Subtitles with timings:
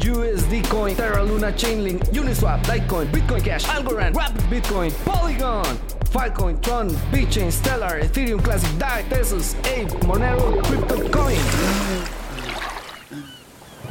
[0.00, 5.78] USD Coin, Terra Luna, Chainlink, Uniswap, Litecoin, Bitcoin Cash, Algorand, Rapid Bitcoin, Polygon,
[6.10, 11.38] Filecoin, Tron, BitChain, Stellar, Ethereum Classic, DAI, Tesos, Ape, Monero, CryptoCoin.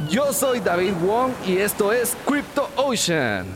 [0.08, 3.46] Yo soy David Wong y esto es Crypto Ocean.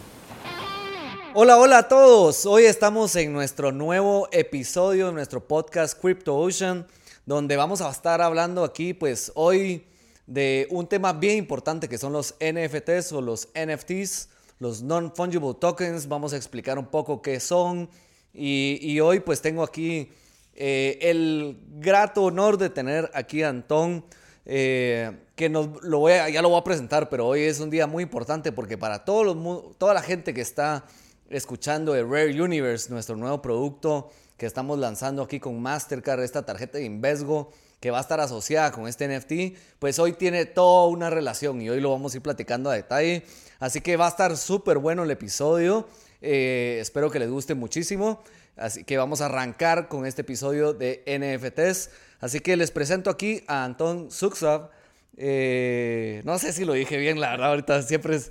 [1.35, 2.47] Hola, hola a todos.
[2.47, 6.87] Hoy estamos en nuestro nuevo episodio de nuestro podcast Crypto Ocean,
[7.27, 9.85] donde vamos a estar hablando aquí, pues hoy
[10.27, 16.09] de un tema bien importante que son los NFTs o los NFTs, los Non-Fungible Tokens.
[16.09, 17.89] Vamos a explicar un poco qué son.
[18.33, 20.11] Y, hoy pues tengo aquí
[20.55, 24.05] eh, el grato honor de tener aquí a Antón.
[24.47, 27.87] Eh, que nos, lo voy ya lo voy a presentar, pero hoy es un día
[27.87, 29.37] muy importante porque para todos
[29.79, 30.85] toda la gente que está
[31.31, 36.79] escuchando de Rare Universe, nuestro nuevo producto que estamos lanzando aquí con Mastercard, esta tarjeta
[36.79, 37.51] de Invesgo,
[37.85, 41.69] que va a estar asociada con este NFT, pues hoy tiene toda una relación y
[41.69, 43.25] hoy lo vamos a ir platicando a detalle.
[43.61, 45.87] Así que va a estar súper bueno el episodio.
[46.23, 48.23] Eh, espero que les guste muchísimo.
[48.57, 51.91] Así que vamos a arrancar con este episodio de NFTs.
[52.21, 54.71] Así que les presento aquí a Anton Suxav.
[55.19, 58.31] Eh, no sé si lo dije bien, la verdad, ahorita siempre es...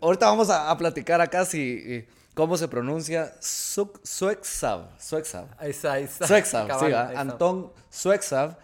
[0.00, 2.06] ahorita vamos a, platicar acá si...
[2.34, 3.32] ¿Cómo se pronuncia?
[3.40, 5.00] Suexav.
[5.00, 5.48] Suexav.
[6.28, 8.56] Suexav, sí, Anton Suexav.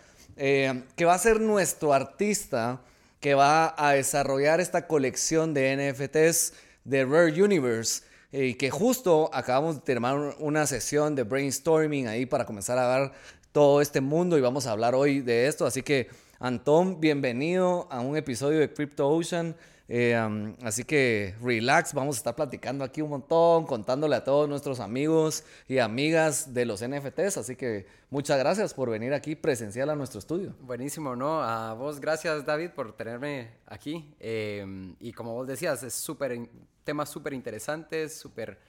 [0.43, 2.81] Eh, que va a ser nuestro artista
[3.21, 8.05] que va a desarrollar esta colección de NFTs de Rare Universe.
[8.33, 13.01] Eh, y que justo acabamos de terminar una sesión de brainstorming ahí para comenzar a
[13.01, 13.13] ver
[13.53, 15.67] todo este mundo y vamos a hablar hoy de esto.
[15.67, 19.55] Así que, Antón, bienvenido a un episodio de Crypto Ocean.
[19.93, 24.79] Eh, así que relax, vamos a estar platicando aquí un montón, contándole a todos nuestros
[24.79, 27.39] amigos y amigas de los NFTs.
[27.39, 30.55] Así que muchas gracias por venir aquí presencial a nuestro estudio.
[30.61, 31.43] Buenísimo, ¿no?
[31.43, 34.15] A vos, gracias David por tenerme aquí.
[34.21, 36.39] Em, y como vos decías, es súper,
[36.85, 38.61] tema súper interesante, súper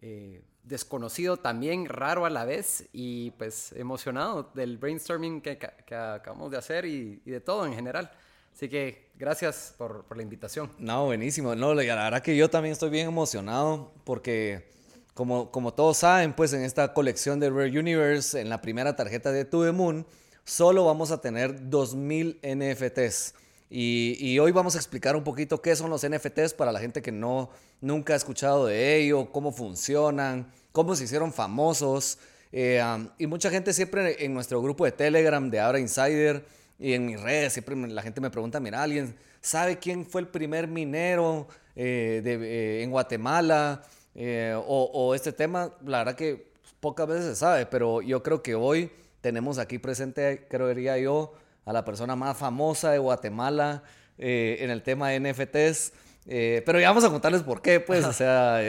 [0.00, 5.58] eh, desconocido también, raro a la vez y pues emocionado del brainstorming que,
[5.96, 8.12] acabamos de hacer y de todo en general.
[8.60, 10.70] Así que gracias por, la invitación.
[10.78, 11.54] No, buenísimo.
[11.54, 14.68] No, la verdad que yo también estoy bien emocionado porque,
[15.14, 19.32] como, como todos saben, pues en esta colección de Rare Universe, en la primera tarjeta
[19.32, 20.06] de To The Moon,
[20.44, 23.34] solo vamos a tener 2000 NFTs.
[23.70, 27.00] Y, y, hoy vamos a explicar un poquito qué son los NFTs para la gente
[27.00, 27.48] que no,
[27.80, 32.18] nunca ha escuchado de ello, cómo funcionan, cómo se hicieron famosos.
[32.52, 32.82] Eh,
[33.16, 37.20] y mucha gente siempre en nuestro grupo de Telegram de Ahora Insider y en mis
[37.20, 41.46] redes siempre la gente me pregunta, mira, ¿alguien sabe quién fue el primer minero
[41.76, 43.82] eh, de, eh, en Guatemala?
[44.14, 48.42] Eh, o, o, este tema, la verdad que pocas veces se sabe, pero yo creo
[48.42, 48.90] que hoy
[49.20, 51.34] tenemos aquí presente, creería yo,
[51.66, 53.82] a la persona más famosa de Guatemala
[54.16, 55.92] en el tema de NFTs.
[56.26, 58.60] pero ya vamos a contarles por qué, pues, o sea...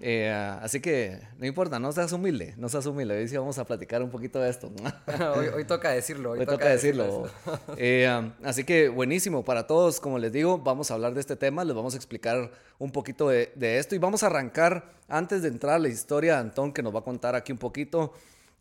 [0.00, 3.16] Eh, así que no importa, no seas humilde, no seas humilde.
[3.16, 4.72] Hoy sí vamos a platicar un poquito de esto.
[5.54, 6.32] hoy, toca decirlo.
[6.32, 7.30] Hoy, toca, decirlo.
[7.76, 10.00] Eh, así que buenísimo para todos.
[10.00, 13.28] Como les digo, vamos a hablar de este tema, les vamos a explicar un poquito
[13.28, 16.72] de, de esto y vamos a arrancar antes de entrar a la historia de Antón
[16.72, 18.12] que nos va a contar aquí un poquito.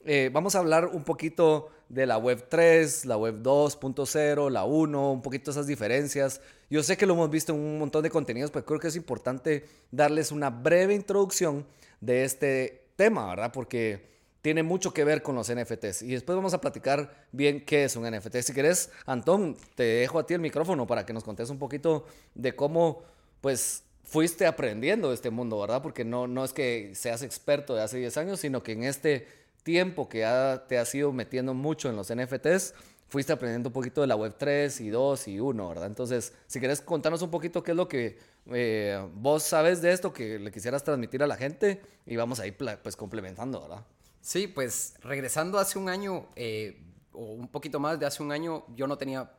[0.06, 5.12] Eh, vamos a hablar un poquito de la web 3, la web 2.0, la 1,
[5.12, 6.42] un poquito esas diferencias.
[6.70, 8.96] Yo sé que lo hemos visto en un montón de contenidos, pero creo que es
[8.96, 11.66] importante darles una breve introducción
[12.02, 13.52] de este tema, ¿verdad?
[13.54, 16.02] Porque tiene mucho que ver con los NFTs.
[16.02, 18.38] Y después vamos a platicar bien qué es un NFT.
[18.42, 22.06] Si querés, Antón, te dejo a ti el micrófono para que nos contes un poquito
[22.36, 23.04] de cómo,
[23.40, 25.82] pues, fuiste aprendiendo de este mundo, ¿verdad?
[25.82, 29.43] Porque no, no es que seas experto de hace 10 años, sino que en este
[29.64, 32.74] tiempo que ya te has ido metiendo mucho en los NFTs,
[33.08, 35.88] fuiste aprendiendo un poquito de la web 3 y 2 y 1, ¿verdad?
[35.88, 38.18] Entonces, si quieres contarnos un poquito qué es lo que
[38.48, 42.48] eh, vos sabes de esto que le quisieras transmitir a la gente y vamos a
[42.48, 43.86] ir pues complementando, ¿verdad?
[44.20, 46.82] Sí, pues regresando hace un año eh,
[47.12, 49.32] o un poquito más de hace un año, yo no tenía,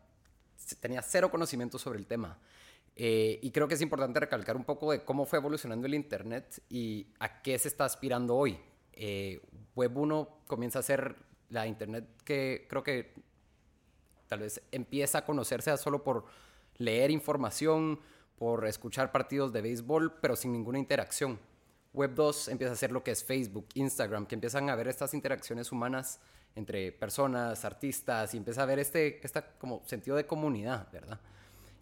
[0.81, 2.39] tenía cero conocimiento sobre el tema.
[2.97, 6.63] Eh, y creo que es importante recalcar un poco de cómo fue evolucionando el Internet
[6.69, 8.59] y a qué se está aspirando hoy.
[9.75, 11.17] Web 1 comienza a ser
[11.51, 13.15] la Internet que creo que
[14.27, 16.25] tal vez empieza a conocerse solo por
[16.77, 18.01] leer información,
[18.37, 21.39] por escuchar partidos de béisbol, pero sin ninguna interacción.
[21.93, 25.15] Web 2 empieza a ser lo que es Facebook, Instagram, que empiezan a ver estas
[25.15, 26.19] interacciones humanas
[26.57, 29.21] entre personas, artistas, y empieza a ver este
[29.59, 31.21] como sentido de comunidad, ¿verdad?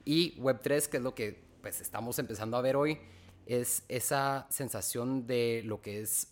[0.04, 2.98] Y Web 3, que es lo que pues, estamos empezando a ver hoy,
[3.46, 6.31] es esa sensación de lo que es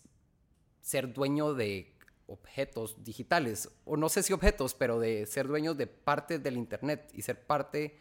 [0.81, 1.93] ser dueño de
[2.27, 7.09] objetos digitales, o no sé si objetos, pero de ser dueños de parte del Internet
[7.13, 7.99] y ser parte,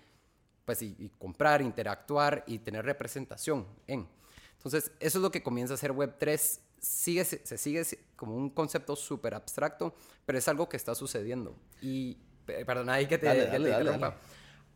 [0.64, 4.08] pues, y, comprar, interactuar y tener representación en.
[4.56, 6.60] Entonces, eso es lo que comienza a ser Web3.
[6.78, 7.84] Sigue, se, sigue
[8.16, 9.94] como un concepto súper abstracto,
[10.24, 11.56] pero es algo que está sucediendo.
[11.82, 13.28] Y, perdona, ahí que te,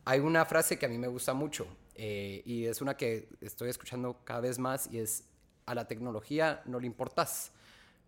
[0.05, 3.71] Hay una frase que a mí me gusta mucho eh, y es una que estoy
[3.71, 5.25] escuchando cada vez más y es,
[5.65, 7.53] a la tecnología no le importas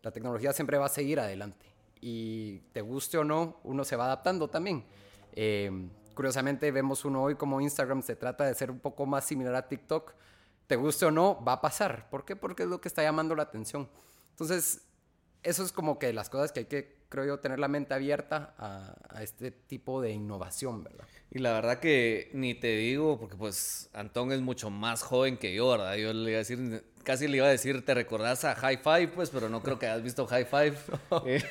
[0.06, 1.66] la tecnología siempre va a seguir adelante.
[2.00, 4.84] Y te guste o no, uno se va adaptando también.
[5.32, 9.56] Eh, curiosamente vemos uno hoy como Instagram se trata de ser un poco más similar
[9.56, 10.14] a TikTok.
[10.68, 12.08] Te guste o no, va a pasar.
[12.08, 12.36] ¿Por qué?
[12.36, 13.88] Porque es lo que está llamando la atención.
[14.30, 14.82] Entonces,
[15.42, 18.54] eso es como que las cosas que hay que, creo yo, tener la mente abierta
[18.58, 21.04] a, a, este tipo de innovación, ¿verdad?
[21.30, 25.54] Y la verdad que ni te digo, porque pues Antón es mucho más joven que
[25.54, 25.96] yo, ¿verdad?
[25.96, 29.08] Yo le iba a decir, casi le iba a decir, ¿te recordás a High Five?
[29.08, 30.76] Pues, pero no creo que hayas visto High Five.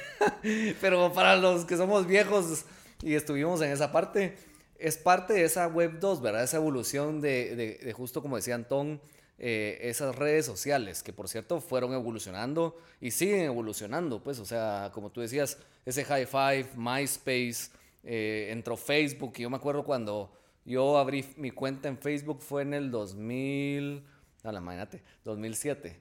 [0.48, 2.66] Eh, pero para los que somos viejos
[3.02, 4.38] y estuvimos en esa parte,
[4.78, 6.44] es parte de esa Web 2, ¿verdad?
[6.44, 9.02] Esa evolución de, de, de justo como decía Antón,
[9.38, 14.92] eh, esas redes sociales, que por cierto fueron evolucionando y siguen evolucionando, pues, o sea,
[14.94, 17.70] como tú decías, ese High Five, MySpace,
[18.04, 20.32] eh, entró Facebook, y yo me acuerdo cuando
[20.64, 24.04] yo abrí mi cuenta en Facebook fue en el 2000,
[24.44, 26.00] no, imagínate, 2007.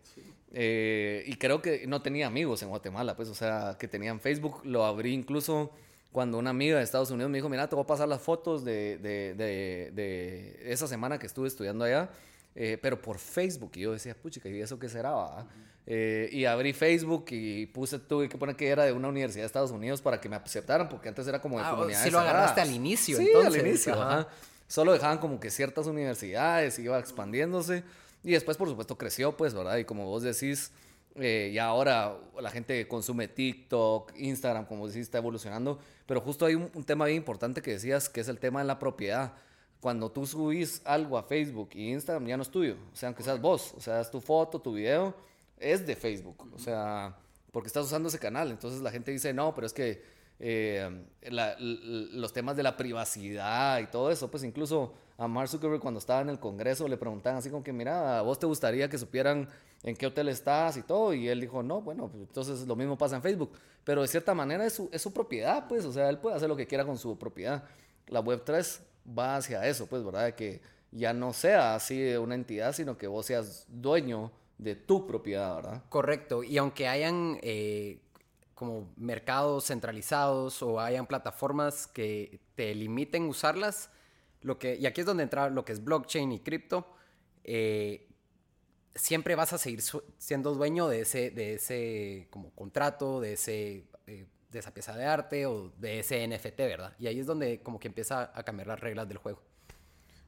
[0.52, 4.60] Eh, y creo que no tenía amigos en Guatemala, pues, o sea, que tenían Facebook,
[4.64, 5.72] lo abrí incluso
[6.12, 8.64] cuando una amiga de Estados Unidos me dijo, mira, te voy a pasar las fotos
[8.64, 12.08] de, de, de esa semana que estuve estudiando allá.
[12.54, 13.72] Eh, pero por Facebook.
[13.74, 15.46] Y yo decía, puchica, ¿y eso qué será?
[15.86, 19.46] Eh, y abrí Facebook y puse, tuve que poner que era de una universidad de
[19.46, 22.04] Estados Unidos para que me aceptaran, porque antes era como de ah, comunidades.
[22.04, 23.94] Sí, lo agarraste al inicio, sí, al inicio.
[23.94, 24.28] Ajá.
[24.66, 27.82] Solo dejaban como que ciertas universidades, iba expandiéndose.
[28.22, 29.76] Y después, por supuesto, creció, pues, ¿verdad?
[29.76, 30.70] Y como vos decís,
[31.16, 35.78] eh, ya ahora la gente consume TikTok, Instagram, como decís, está evolucionando.
[36.06, 38.66] Pero justo hay un, un tema bien importante que decías, que es el tema de
[38.66, 39.34] la propiedad
[39.84, 43.22] cuando tú subís algo a Facebook y Instagram ya no es tuyo, o sea, aunque
[43.22, 45.14] seas vos, o sea, es tu foto, tu video,
[45.58, 47.14] es de Facebook, o sea,
[47.52, 50.02] porque estás usando ese canal, entonces la gente dice, no, pero es que
[50.40, 55.98] eh, los temas de la privacidad y todo eso, pues incluso a Mark Zuckerberg cuando
[55.98, 58.96] estaba en el Congreso le preguntaban así como que, mira, ¿a vos te gustaría que
[58.96, 59.50] supieran
[59.82, 61.12] en qué hotel estás y todo?
[61.12, 63.52] Y él dijo, no, bueno, pues entonces lo mismo pasa en Facebook,
[63.84, 66.48] pero de cierta manera es su, es su propiedad, pues, o sea, él puede hacer
[66.48, 67.64] lo que quiera con su propiedad.
[68.06, 70.26] La Web3 va hacia eso, pues, ¿verdad?
[70.26, 75.06] De que ya no sea así una entidad, sino que vos seas dueño de tu
[75.06, 75.82] propiedad, ¿verdad?
[75.88, 76.44] Correcto.
[76.44, 78.00] Y aunque hayan eh,
[78.54, 83.90] como mercados centralizados o hayan plataformas que te limiten usarlas,
[84.42, 86.86] lo que, y aquí es donde entra lo que es blockchain y cripto,
[87.42, 88.08] eh,
[88.94, 89.82] siempre vas a seguir
[90.18, 93.84] siendo dueño de ese, de ese como contrato, de ese
[94.54, 96.94] de esa pieza de arte o de ese NFT, ¿verdad?
[96.98, 99.42] Y ahí es donde como que empieza a cambiar las reglas del juego.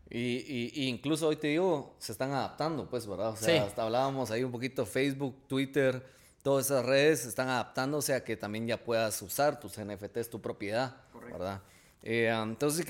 [0.09, 3.31] Y, y, incluso hoy te digo, se están adaptando, pues, ¿verdad?
[3.31, 6.01] O sea, hasta hablábamos ahí un poquito Facebook, Twitter,
[6.43, 10.31] todas esas redes se están adaptando, o sea, que también ya puedas usar tus NFTs,
[10.31, 10.97] tu propiedad,
[11.33, 11.61] ¿verdad?
[12.03, 12.87] Eh, entonces,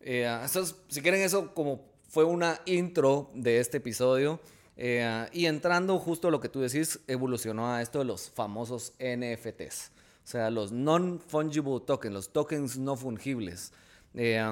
[0.00, 0.46] eh,
[0.88, 4.38] si quieren eso como fue una intro de este episodio.
[4.76, 8.92] Eh, y entrando justo a lo que tú decís, evolucionó a esto de los famosos
[8.98, 9.90] NFTs.
[10.24, 13.72] O sea, los non-fungible tokens, los tokens no fungibles.
[14.14, 14.42] Eh,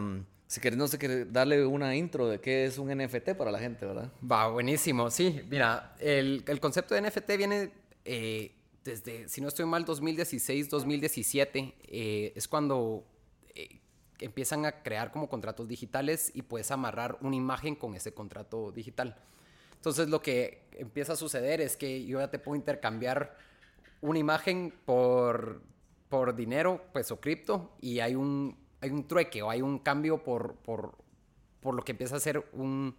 [0.47, 3.87] si querés, no sé, darle una intro de qué es un NFT para la gente,
[3.87, 4.13] ¿verdad?
[4.31, 5.11] Va, buenísimo.
[5.11, 7.73] Sí, mira, el, el concepto de NFT viene
[8.05, 11.75] eh, desde, si no estoy mal, 2016, 2017.
[11.89, 13.07] Eh, es cuando
[14.19, 19.17] empiezan a crear como contratos digitales y puedes amarrar una imagen con ese contrato digital.
[19.75, 23.37] Entonces, lo que empieza a suceder es que yo ya te puedo intercambiar
[24.03, 25.63] una imagen por,
[26.09, 30.23] por dinero, pues, o cripto, y hay un, hay un trueque o hay un cambio
[30.23, 30.99] por, por,
[31.61, 32.95] por lo que empieza a ser un...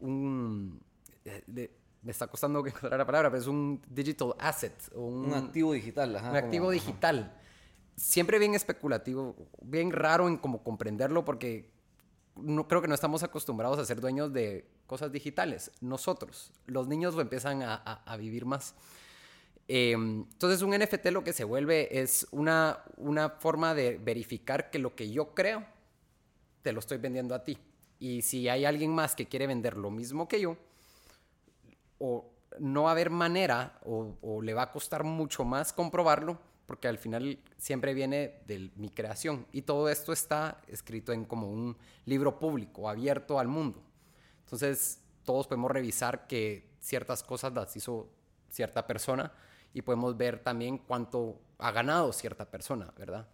[0.00, 0.82] un
[1.24, 4.74] eh, me está costando encontrar la palabra, pero es un digital asset.
[4.94, 6.10] Un, un activo digital.
[6.10, 7.36] un activo digital.
[7.96, 11.70] Siempre bien especulativo, bien raro en como comprenderlo porque
[12.36, 15.70] no, creo que no estamos acostumbrados a ser dueños de cosas digitales.
[15.82, 18.74] Nosotros, los niños lo empiezan a, a, a vivir más.
[19.72, 24.80] Em, entonces un NFT lo que se vuelve es una, una forma de verificar que
[24.80, 25.64] lo que yo creo
[26.62, 27.56] te lo estoy vendiendo a ti.
[28.00, 30.56] Y si hay alguien más que quiere vender lo mismo que yo,
[31.98, 36.88] o no va a haber manera o, le va a costar mucho más comprobarlo, porque
[36.88, 39.46] al final siempre viene de mi creación.
[39.52, 43.80] Y todo esto está escrito en como un libro público, abierto al mundo.
[44.46, 48.10] Entonces, todos podemos revisar que ciertas cosas las hizo
[48.50, 49.32] cierta persona
[49.74, 53.28] y podemos ver también cuánto ha ganado cierta persona, ¿verdad?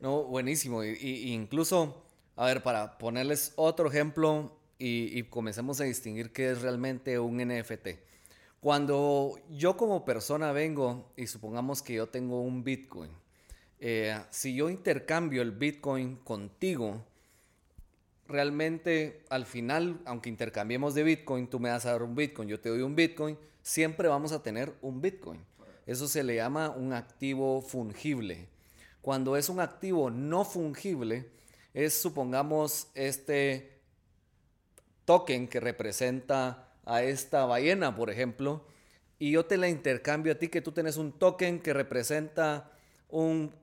[0.00, 0.84] No, buenísimo.
[0.84, 2.04] Y, incluso,
[2.36, 7.38] a ver, para ponerles otro ejemplo y, y comencemos a distinguir qué es realmente un
[7.38, 7.88] NFT.
[8.60, 13.10] Cuando yo como persona vengo y supongamos que yo tengo un Bitcoin,
[13.78, 17.04] eh, si yo intercambio el Bitcoin contigo,
[18.26, 22.58] realmente al final, aunque intercambiemos de Bitcoin, tú me das a dar un Bitcoin, yo
[22.58, 25.44] te doy un Bitcoin, siempre vamos a tener un Bitcoin.
[25.86, 28.48] Eso se le llama un activo fungible.
[29.02, 31.30] Cuando es un activo no fungible,
[31.74, 33.80] es supongamos este
[35.04, 38.64] token que representa a esta ballena, por ejemplo,
[39.18, 42.72] y yo te la intercambio a ti que tú tienes un token que representa
[43.08, 43.54] un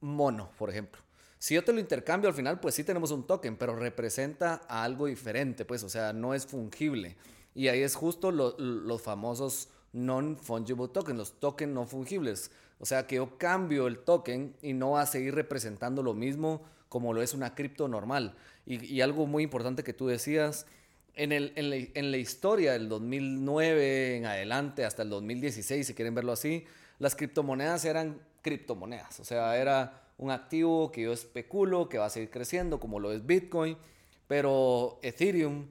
[0.00, 1.00] mono, por ejemplo.
[1.38, 4.84] Si yo te lo intercambio al final, pues sí tenemos un token, pero representa a
[4.84, 7.16] algo diferente, pues, o sea, no es fungible.
[7.54, 12.50] Y ahí es justo los famosos non-fungible tokens, los tokens no fungibles.
[12.78, 16.62] O sea, que yo cambio el token y no va a seguir representando lo mismo
[16.88, 18.34] como lo es una cripto normal.
[18.66, 20.66] Y, y algo muy importante que tú decías,
[21.14, 25.94] en, el, en, la, en, la, historia del 2009 en adelante hasta el 2016, si
[25.94, 26.64] quieren verlo así,
[26.98, 29.20] las criptomonedas eran criptomonedas.
[29.20, 33.12] O sea, era un activo que yo especulo que va a seguir creciendo, como lo
[33.12, 33.76] es Bitcoin.
[34.26, 35.66] Pero Ethereum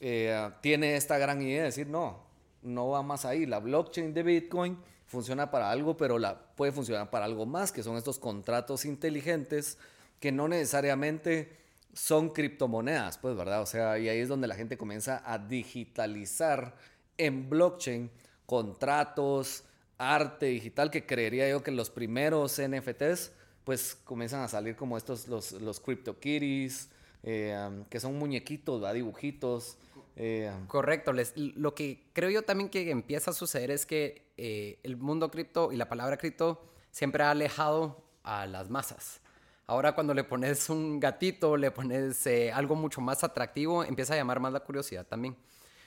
[0.00, 2.29] eh, tiene esta gran idea de decir, no,
[2.62, 3.46] no va más ahí.
[3.46, 7.82] La blockchain de Bitcoin funciona para algo, pero la, puede funcionar para algo más, que
[7.82, 9.78] son estos contratos inteligentes
[10.20, 11.56] que no necesariamente
[11.92, 13.62] son criptomonedas, pues, ¿verdad?
[13.62, 16.76] O sea, y ahí es donde la gente comienza a digitalizar
[17.18, 18.10] en blockchain
[18.46, 19.64] contratos,
[19.98, 23.32] arte digital, que creería yo que los primeros NFTs,
[23.64, 26.88] pues, comienzan a salir como estos, los, los CryptoKitties,
[27.22, 28.94] eh, que son muñequitos, ¿verdad?
[28.94, 29.76] Dibujitos.
[30.16, 31.12] Eh, Correcto.
[31.12, 35.30] Les, lo que creo yo también que empieza a suceder es que eh, el mundo
[35.30, 39.20] cripto y la palabra cripto siempre ha alejado a las masas.
[39.66, 44.16] Ahora cuando le pones un gatito, le pones eh, algo mucho más atractivo, empieza a
[44.16, 45.36] llamar más la curiosidad también.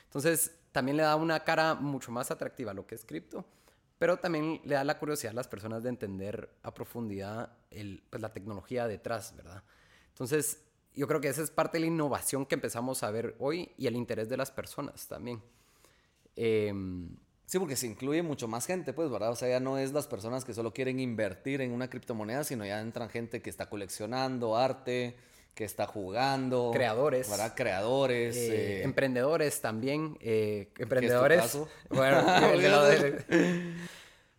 [0.06, 3.46] Entonces, también le da una cara mucho más atractiva a lo que es cripto,
[3.98, 7.58] pero también le da la curiosidad a las personas de entender a profundidad
[8.10, 9.64] pues, la tecnología detrás, ¿verdad?
[10.10, 10.62] Entonces,
[10.96, 13.88] yo creo que esa es parte de la innovación que empezamos a ver hoy y
[13.88, 15.42] el interés de las personas también.
[16.36, 16.74] Eh,
[17.54, 19.30] Sí, porque se incluye mucho más gente, pues, ¿verdad?
[19.30, 22.66] O sea, ya no es las personas que solo quieren invertir en una criptomoneda, sino
[22.66, 25.16] ya entran gente que está coleccionando arte,
[25.54, 26.72] que está jugando.
[26.74, 27.30] Creadores.
[27.30, 27.54] ¿verdad?
[27.56, 28.36] Creadores.
[28.36, 30.18] Eh, eh, emprendedores también.
[30.20, 31.60] Eh, emprendedores.
[31.90, 32.26] Bueno,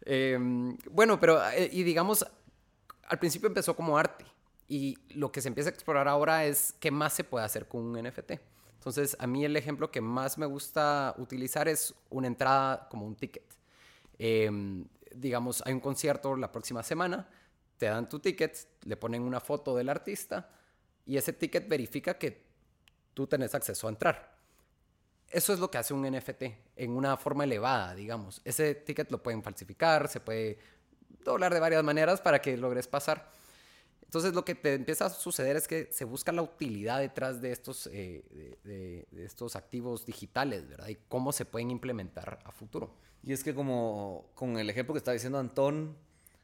[0.05, 2.27] em, bueno, pero, y digamos,
[3.07, 4.25] al principio empezó como arte.
[4.75, 7.83] Y lo que se empieza a explorar ahora es qué más se puede hacer con
[7.83, 8.33] un NFT.
[8.75, 13.15] Entonces, a mí el ejemplo que más me gusta utilizar es una entrada como un
[13.15, 13.45] ticket.
[14.19, 17.29] Em, digamos, hay un concierto la próxima semana,
[17.79, 20.51] te dan tu ticket, le ponen una foto del artista
[21.07, 22.45] y ese ticket verifica que
[23.15, 24.37] tú tenés acceso a entrar.
[25.31, 26.43] Eso es lo que hace un NFT
[26.75, 28.43] en una forma elevada, digamos.
[28.45, 30.59] Ese ticket lo pueden falsificar, se puede
[31.23, 33.44] doblar de varias maneras para que logres pasar.
[34.15, 37.51] Entonces lo que te empieza a suceder es que se busca la utilidad detrás de
[37.51, 38.23] estos, eh,
[38.63, 40.87] de, estos activos digitales, ¿verdad?
[40.87, 42.95] Y cómo se pueden implementar a futuro.
[43.25, 45.97] Y es que como con el ejemplo que está diciendo Antón,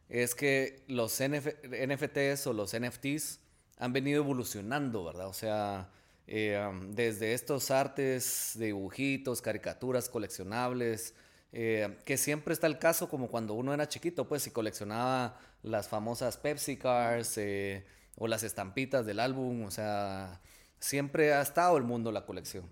[0.09, 3.39] es que los NFTs o los NFTs
[3.79, 5.29] han venido evolucionando, ¿verdad?
[5.29, 5.93] O sea,
[6.27, 11.15] eh, desde estos artes dibujitos, caricaturas coleccionables,
[11.53, 15.89] eh, que siempre está el caso como cuando uno era chiquito, pues si coleccionaba las
[15.89, 17.85] famosas Pepsi Cars eh,
[18.17, 20.41] o las estampitas del álbum, o sea,
[20.79, 22.65] siempre ha estado el mundo la colección.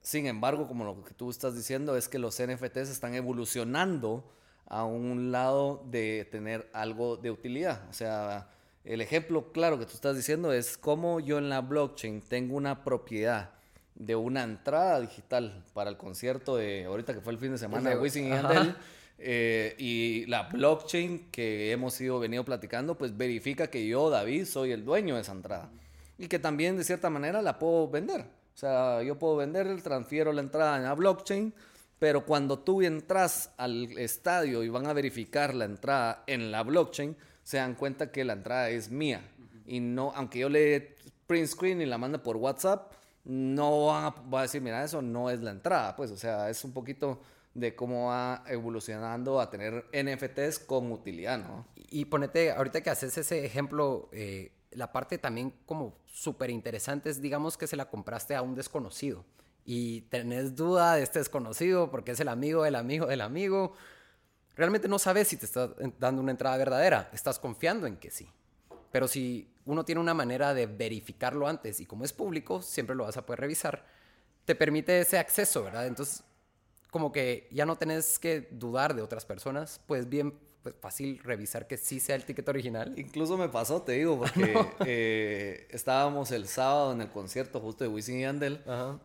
[0.00, 4.30] Sin embargo, como lo que tú estás diciendo, es que los NFTs están evolucionando
[4.66, 7.88] a un lado de tener algo de utilidad.
[7.90, 8.50] O sea,
[8.84, 12.84] el ejemplo claro que tú estás diciendo es cómo yo en la blockchain tengo una
[12.84, 13.53] propiedad
[13.94, 17.90] de una entrada digital para el concierto de ahorita que fue el fin de semana
[17.90, 18.76] de Wisin y Yandel.
[19.16, 24.72] Eh, y la blockchain que hemos ido venido platicando, pues verifica que yo, David, soy
[24.72, 25.70] el dueño de esa entrada.
[26.18, 28.22] Y que también de cierta manera la puedo vender.
[28.22, 31.54] O sea, yo puedo vender, transfiero la entrada en la blockchain,
[31.98, 37.16] pero cuando tú entras al estadio y van a verificar la entrada en la blockchain,
[37.42, 39.22] se dan cuenta que la entrada es mía.
[39.66, 40.96] Y no, aunque yo le
[41.26, 42.92] print screen y la mande por WhatsApp,
[43.24, 43.86] no
[44.32, 47.20] va a decir, mira, eso no es la entrada, pues, o sea, es un poquito
[47.54, 51.66] de cómo va evolucionando a tener NFTs con utilidad, ¿no?
[51.76, 57.20] Y ponete, ahorita que haces ese ejemplo, eh, la parte también como súper interesante es,
[57.20, 59.24] digamos, que se la compraste a un desconocido
[59.64, 63.74] y tenés duda de este desconocido porque es el amigo del amigo del amigo.
[64.56, 68.28] Realmente no sabes si te está dando una entrada verdadera, estás confiando en que sí.
[68.92, 73.04] Pero si uno tiene una manera de verificarlo antes y como es público, siempre lo
[73.04, 73.86] vas a poder revisar,
[74.44, 75.86] te permite ese acceso, ¿verdad?
[75.86, 76.22] Entonces,
[76.90, 81.66] como que ya no tenés que dudar de otras personas, pues bien pues, fácil revisar
[81.66, 82.94] que sí sea el ticket original.
[82.96, 84.54] Incluso me pasó, te digo, porque
[84.86, 88.62] eh, estábamos el sábado en el concierto justo de Wisin y Yandel.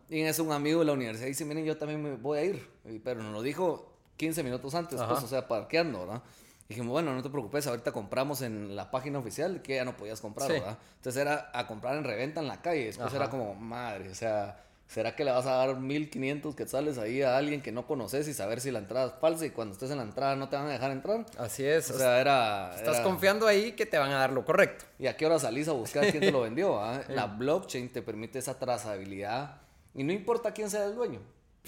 [0.08, 2.44] Y es un amigo de la universidad y dice, miren, yo también me voy a
[2.44, 2.66] ir.
[3.04, 6.22] Pero nos lo dijo 15 minutos antes, pues, o sea, parqueando, ¿verdad?
[6.70, 10.20] Dijimos, bueno, no te preocupes, ahorita compramos en la página oficial que ya no podías
[10.20, 10.78] comprar, ¿verdad?
[10.96, 12.86] Entonces era a comprar en reventa en la calle.
[12.86, 17.22] Después era como, madre, o sea ¿Será que le vas a dar 1500 quetzales ahí
[17.22, 19.92] a alguien que no conoces y saber si la entrada es falsa y cuando estés
[19.92, 21.24] en la entrada no te van a dejar entrar?
[21.38, 21.88] Así es.
[21.92, 22.74] O sea, era.
[22.74, 24.86] Estás confiando ahí que te van a dar lo correcto.
[24.98, 26.82] ¿Y a qué hora salís a buscar quién te lo vendió?
[26.82, 27.02] Ah?
[27.06, 29.60] La blockchain te permite esa trazabilidad
[29.94, 31.20] y no importa quién sea el dueño.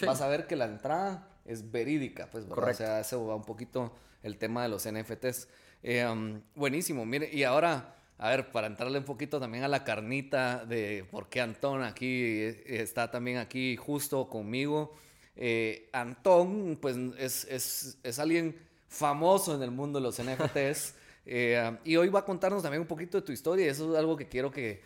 [0.04, 2.82] Vas a ver que la entrada es verídica, pues, Correcto.
[2.82, 3.92] O sea, eso va un poquito
[4.22, 5.48] el tema de los NFTs.
[5.82, 9.82] Eh, um, buenísimo, mire, y ahora a ver, para entrarle un poquito también a la
[9.82, 14.94] carnita de por qué Antón aquí eh, está también aquí justo conmigo.
[15.34, 20.94] Eh, Antón, pues es, es, es, alguien famoso en el mundo de los NFTs.
[21.24, 23.70] Eh, y hoy va a contarnos también un poquito de tu historia.
[23.70, 24.82] Eso es algo que quiero que,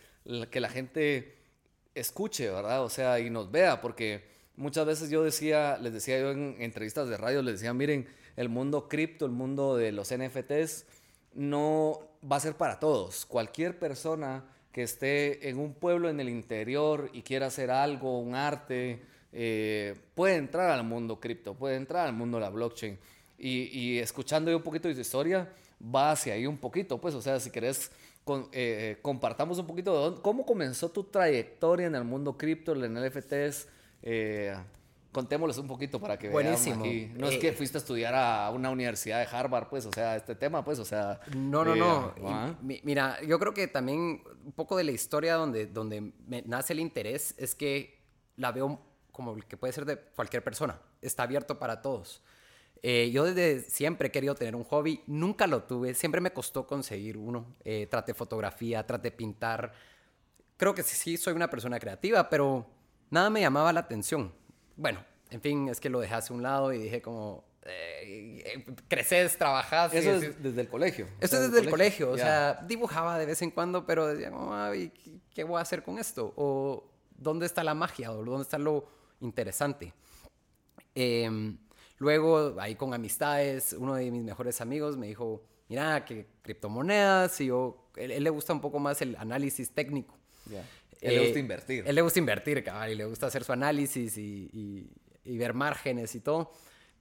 [0.50, 1.34] que la gente
[1.94, 2.84] escuche, ¿verdad?
[2.84, 4.22] O sea, y nos vea, porque
[4.54, 8.48] muchas veces yo decía, les decía yo en entrevistas de radio, les decía, miren, el
[8.48, 10.86] mundo cripto, el mundo de los NFTs,
[11.34, 12.00] no
[12.30, 13.26] va a ser para todos.
[13.26, 18.34] Cualquier persona que esté en un pueblo en el interior y quiera hacer algo, un
[18.34, 22.98] arte, eh, puede entrar al mundo cripto, puede entrar al mundo de la blockchain.
[23.38, 27.38] Y, escuchando un poquito de tu historia, va hacia ahí un poquito, pues, o sea,
[27.38, 27.90] si querés,
[28.52, 33.68] eh, compartamos un poquito de cómo comenzó tu trayectoria en el mundo cripto, en NFTs,
[34.02, 34.56] eh,
[35.16, 36.84] contémosles un poquito para que Buenísimo.
[36.84, 37.10] aquí.
[37.14, 40.14] No es que eh, fuiste a estudiar a una universidad de Harvard, pues, o sea,
[40.14, 41.20] este tema, pues, o sea.
[41.34, 42.14] No, no, no.
[42.26, 42.54] ¿ah?
[42.60, 46.80] mira, yo creo que también un poco de la historia donde, donde me nace el
[46.80, 47.98] interés es que
[48.36, 48.78] la veo
[49.10, 50.78] como que puede ser de cualquier persona.
[51.00, 52.22] Está abierto para todos.
[52.82, 56.66] Eh, yo desde siempre he querido tener un hobby, nunca lo tuve, siempre me costó
[56.66, 57.56] conseguir uno.
[57.64, 59.72] Eh, traté fotografía, traté pintar.
[60.58, 62.66] Creo que sí soy una persona creativa, pero
[63.08, 64.30] nada me llamaba la atención
[64.76, 68.74] bueno, en fin, es que lo dejé hacia un lado y dije como, eh, eh,
[68.88, 69.92] creces, trabajas.
[69.92, 71.08] Eso es desde el colegio.
[71.20, 74.30] Eso es desde el colegio, o sea, dibujaba de vez en cuando, pero decía,
[75.34, 76.32] ¿qué voy a hacer con esto?
[76.36, 76.84] O
[77.16, 78.12] ¿dónde está la magia?
[78.12, 78.86] O ¿dónde está lo
[79.20, 79.92] interesante?
[80.94, 81.58] Em,
[81.98, 87.46] luego, ahí con amistades, uno de mis mejores amigos me dijo, mira, que criptomonedas, y
[87.46, 90.14] yo, él, le gusta un poco más el análisis técnico.
[91.08, 91.84] Él le gusta eh, invertir.
[91.86, 94.90] Él le gusta invertir, cabal, y le gusta hacer su análisis y,
[95.24, 96.52] ver márgenes y todo.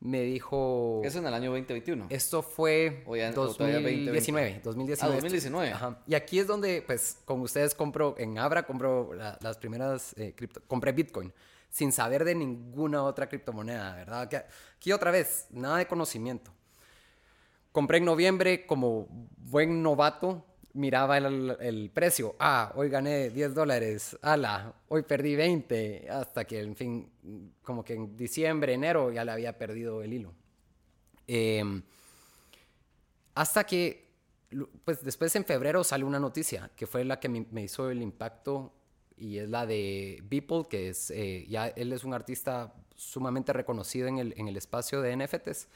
[0.02, 1.02] Me dijo...
[1.04, 2.08] ¿Eso en el año 2021?
[2.10, 4.98] Esto fue 2019, 2019.
[5.02, 5.72] Ah, 2019.
[5.72, 6.04] Ajá.
[6.06, 10.62] Y aquí es donde, pues, con ustedes compro, en Abra compro las primeras eh, cripto...
[10.68, 11.32] Compré Bitcoin
[11.76, 14.46] sin saber de ninguna otra criptomoneda, ¿verdad?
[14.78, 16.50] Aquí otra vez, nada de conocimiento.
[17.74, 22.36] Compré en noviembre como buen novato, miraba el, precio.
[22.38, 24.18] Ah, hoy gané 10 dólares.
[24.22, 26.08] Ala, hoy perdí 20.
[26.10, 27.10] Hasta que, en fin,
[27.64, 30.34] como que en diciembre, enero ya le había perdido el hilo.
[31.28, 31.82] Em,
[33.34, 34.06] hasta que,
[34.84, 38.74] pues después en febrero sale una noticia que fue la que me, hizo el impacto
[39.18, 44.08] y es la de Beeple, que es, eh, ya él es un artista sumamente reconocido
[44.08, 45.68] en el, en el espacio de NFTs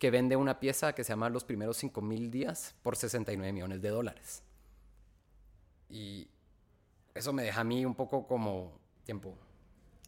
[0.00, 3.90] que vende una pieza que se llama Los primeros 5000 días por 69 millones de
[3.90, 4.42] dólares.
[5.90, 6.26] Y
[7.14, 9.36] eso me deja a mí un poco como tiempo.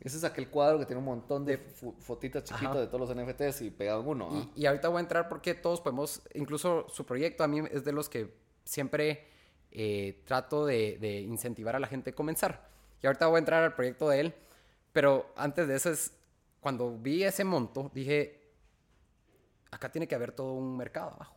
[0.00, 3.60] Ese es aquel cuadro que tiene un montón de fotitas chiquitas de todos los NFTs
[3.60, 4.50] y pegado uno.
[4.56, 7.84] Y, y, ahorita voy a entrar porque todos podemos, incluso su proyecto a mí es
[7.84, 9.26] de los que siempre
[9.70, 12.66] eh, trato de, de, incentivar a la gente a comenzar.
[13.02, 14.34] Y ahorita voy a entrar al proyecto de él,
[14.94, 16.12] pero antes de eso es,
[16.60, 18.41] cuando vi ese monto, dije,
[19.72, 21.36] acá tiene que haber todo un mercado abajo.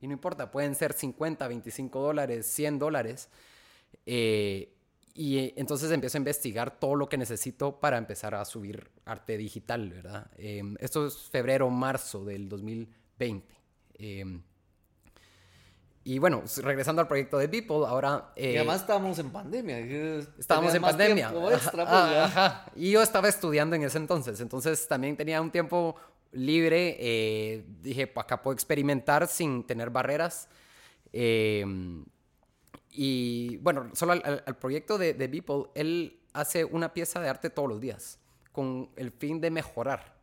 [0.00, 3.28] Y no importa, pueden ser 50, 25 dólares, 100 dólares.
[4.04, 4.74] Eh,
[5.14, 9.36] y eh, entonces empiezo a investigar todo lo que necesito para empezar a subir arte
[9.36, 10.30] digital, ¿verdad?
[10.36, 13.54] Em, esto es febrero, marzo del 2020.
[13.94, 14.42] Em,
[16.04, 18.32] y bueno, regresando al proyecto de Beeple, ahora...
[18.36, 19.78] y eh, además estábamos en pandemia.
[20.38, 21.32] Estábamos en pandemia.
[21.52, 22.24] extra, pues, Ajá, ya.
[22.24, 22.72] ajá.
[22.76, 25.96] Y yo estaba estudiando en ese entonces, entonces también tenía un tiempo
[26.32, 26.96] libre.
[26.98, 30.48] eh, dije, acá puedo experimentar sin tener barreras.
[31.12, 31.64] Eh,
[32.90, 37.68] y bueno, solo al proyecto de, de Beeple, él hace una pieza de arte todos
[37.68, 38.18] los días
[38.52, 40.18] con el fin de mejorar.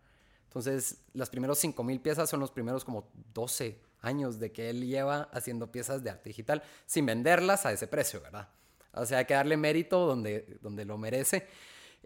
[0.48, 5.24] Entonces, las primeros 5.000 piezas son los primeros como 12 años de que él lleva
[5.34, 8.50] haciendo piezas de arte digital sin venderlas a ese precio, ¿verdad?
[8.94, 11.48] O sea, hay que darle mérito donde, donde lo merece.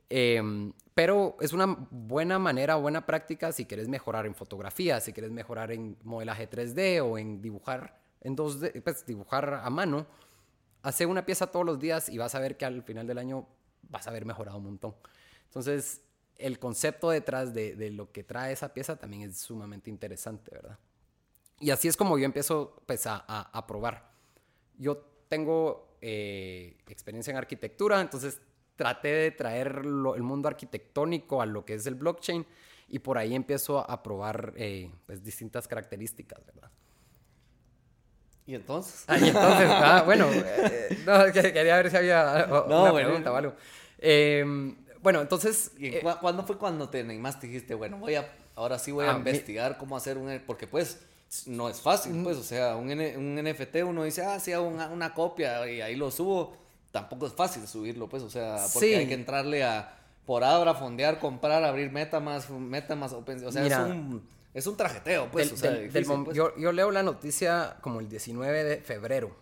[0.10, 5.32] Eh, pero es una buena manera, buena práctica si quieres mejorar en fotografía, si quieres
[5.32, 10.06] mejorar en modelaje 3D o en dibujar en 2D, pues dibujar a mano.
[10.82, 13.48] Hace una pieza todos los días y vas a ver que al final del año
[13.84, 14.96] vas a haber mejorado un montón.
[15.46, 16.02] Entonces,
[16.38, 20.78] el concepto detrás de, de lo que trae esa pieza también es sumamente interesante, ¿verdad?
[21.60, 24.12] Y así es como yo empiezo pues, a, a- a probar.
[24.78, 28.42] Yo tengo eh, experiencia en arquitectura, entonces
[28.80, 32.46] traté de traer lo- el mundo arquitectónico a lo que es el blockchain
[32.88, 36.72] y por ahí empiezo a probar eh, pues, distintas características, ¿verdad?
[38.46, 39.04] Y entonces.
[39.08, 43.08] Ah, y entonces, ah, bueno, eh, no, quería ver si había o- No, una bueno.
[43.10, 43.54] pregunta o algo.
[44.00, 47.48] Eh, bueno, entonces, ¿Y eh, cu- cuándo fue cuando te animaste?
[47.48, 50.42] Dijiste, bueno, voy a, ahora sí voy a Ah, mi- investigar cómo hacer un...
[50.48, 51.00] Porque pues
[51.48, 54.88] no es fácil, pues, o sea, un, un NFT uno dice, ah, sí, hago una,
[54.88, 56.58] una copia y ahí lo subo.
[56.92, 58.94] Tampoco es fácil subirlo, pues, o sea, porque Sí.
[58.96, 63.80] hay que entrarle a por ahora, fondear, comprar, abrir Metamask, Metamask, Open- o sea, Mira.
[63.88, 66.38] es un, es un trajeteo, pues, del- o sea, del- difícil, pues.
[66.38, 69.36] yo, yo leo la noticia como el 19 de febrero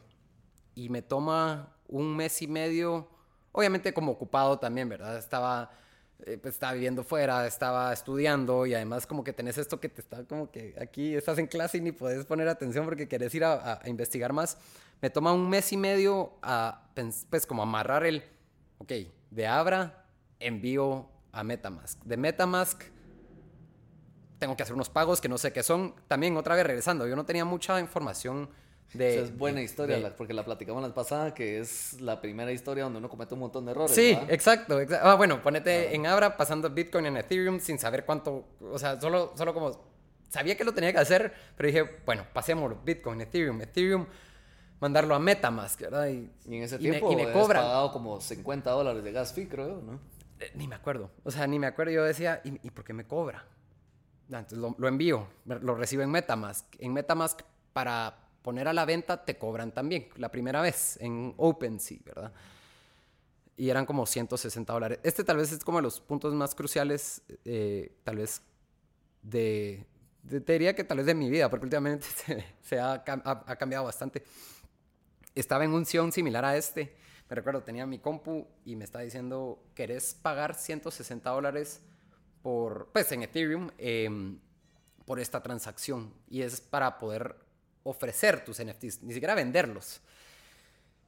[0.76, 3.10] y me toma un mes y medio,
[3.52, 5.18] obviamente como ocupado también, ¿verdad?
[5.18, 5.72] Estaba,
[6.26, 10.02] eh, pues, estaba viviendo fuera, estaba estudiando y además como que tenés esto que te
[10.02, 13.44] está como que aquí estás en clase y ni puedes poner atención porque querés ir
[13.44, 14.58] a, a- a investigar más.
[15.02, 16.90] Me toma un mes y medio a,
[17.30, 18.24] pues como amarrar el,
[18.80, 18.92] ok,
[19.30, 20.06] de Abra
[20.40, 22.02] envío a Metamask.
[22.04, 22.82] De Metamask
[24.40, 25.96] tengo que hacer unos pagos que no sé qué son.
[26.08, 28.50] También otra vez regresando, yo no tenía mucha información
[28.94, 29.16] de...
[29.16, 32.52] Esa es buena historia, de- la- porque la platicamos la pasada, que es la primera
[32.52, 33.96] historia donde uno comete un montón de errores.
[33.96, 34.32] Sí, ¿verdad?
[34.32, 34.82] exacto.
[34.82, 39.00] exa- Ah, bueno, ponete en Abra pasando Bitcoin en Ethereum sin saber cuánto, o sea,
[39.00, 39.80] solo, solo como
[40.30, 44.06] sabía que lo tenía que hacer, pero dije, bueno, pasémoslo, Bitcoin, Ethereum, Ethereum,
[44.80, 46.08] mandarlo a Metamask, ¿verdad?
[46.08, 47.64] Y, Y en ese y me- tiempo y me, cobran.
[47.64, 50.00] pagado como 50 dólares de gas fee, creo, ¿no?
[50.40, 51.10] Eh, Ni me acuerdo.
[51.24, 51.92] O sea, ni me acuerdo.
[51.92, 53.46] Yo decía, ¿y, y por qué me cobra?
[54.32, 56.66] Ah, Entonces lo, lo envío, lo recibo en Metamask.
[56.80, 57.42] En Metamask,
[57.74, 62.34] para poner a la venta, te cobran también, la primera vez, en OpenSea, ¿verdad?
[63.56, 65.00] Y eran como 160 dólares.
[65.04, 68.42] Este tal vez es como de los puntos más cruciales, eh, tal vez,
[69.24, 69.86] de,
[70.24, 73.44] de- Te diría que tal vez de mi vida, porque últimamente se, se ha, ha-
[73.48, 74.24] ha cambiado bastante
[75.36, 76.96] estaba en un Sion similar a este.
[77.30, 81.82] Me recuerdo, tenía mi compu y me estaba diciendo, ¿querés pagar 160 dólares
[82.42, 84.40] por, pues en Ethereum, em,
[85.06, 86.14] por esta transacción?
[86.30, 87.36] Y es para poder
[87.90, 90.02] ofrecer tus NFTs, ni siquiera venderlos.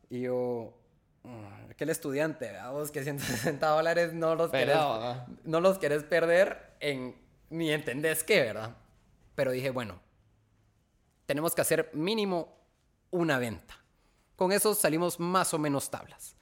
[0.10, 0.74] Y yo,
[1.24, 5.28] "Mm, aquel estudiante, vos que 160 dólares no los querés, Pelado, ajá.
[5.44, 7.16] no los querés perder en,
[7.50, 8.76] ni entendés qué, ¿verdad?
[9.36, 10.00] Pero dije, bueno,
[11.26, 12.58] tenemos que hacer mínimo
[13.12, 13.76] una venta.
[14.36, 16.36] Con eso salimos más o menos tablas.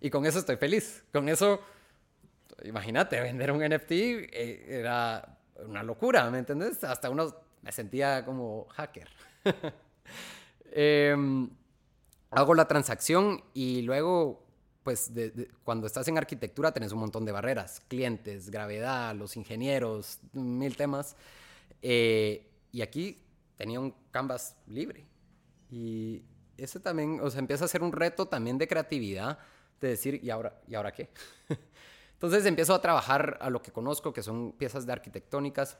[0.00, 1.04] Y con eso estoy feliz.
[1.12, 1.60] Con eso,
[2.64, 6.82] imagínate, vender un NFT eh, era una locura, ¿me entendés?
[6.84, 9.08] Hasta uno me sentía como hacker.
[10.72, 11.48] Em,
[12.30, 14.44] hago la transacción y luego,
[14.82, 19.36] pues de- de- cuando estás en arquitectura tenés un montón de barreras, clientes, gravedad, los
[19.36, 21.16] ingenieros, mil temas.
[21.82, 23.22] Eh, y aquí
[23.56, 25.06] tenía un canvas libre.
[25.70, 26.22] Y
[26.56, 29.38] eso también, o sea, empieza a ser un reto también de creatividad,
[29.80, 31.10] de decir, ¿y ahora, ¿y ahora qué?
[32.14, 35.76] Entonces empiezo a trabajar a lo que conozco, que son piezas de arquitectónicas.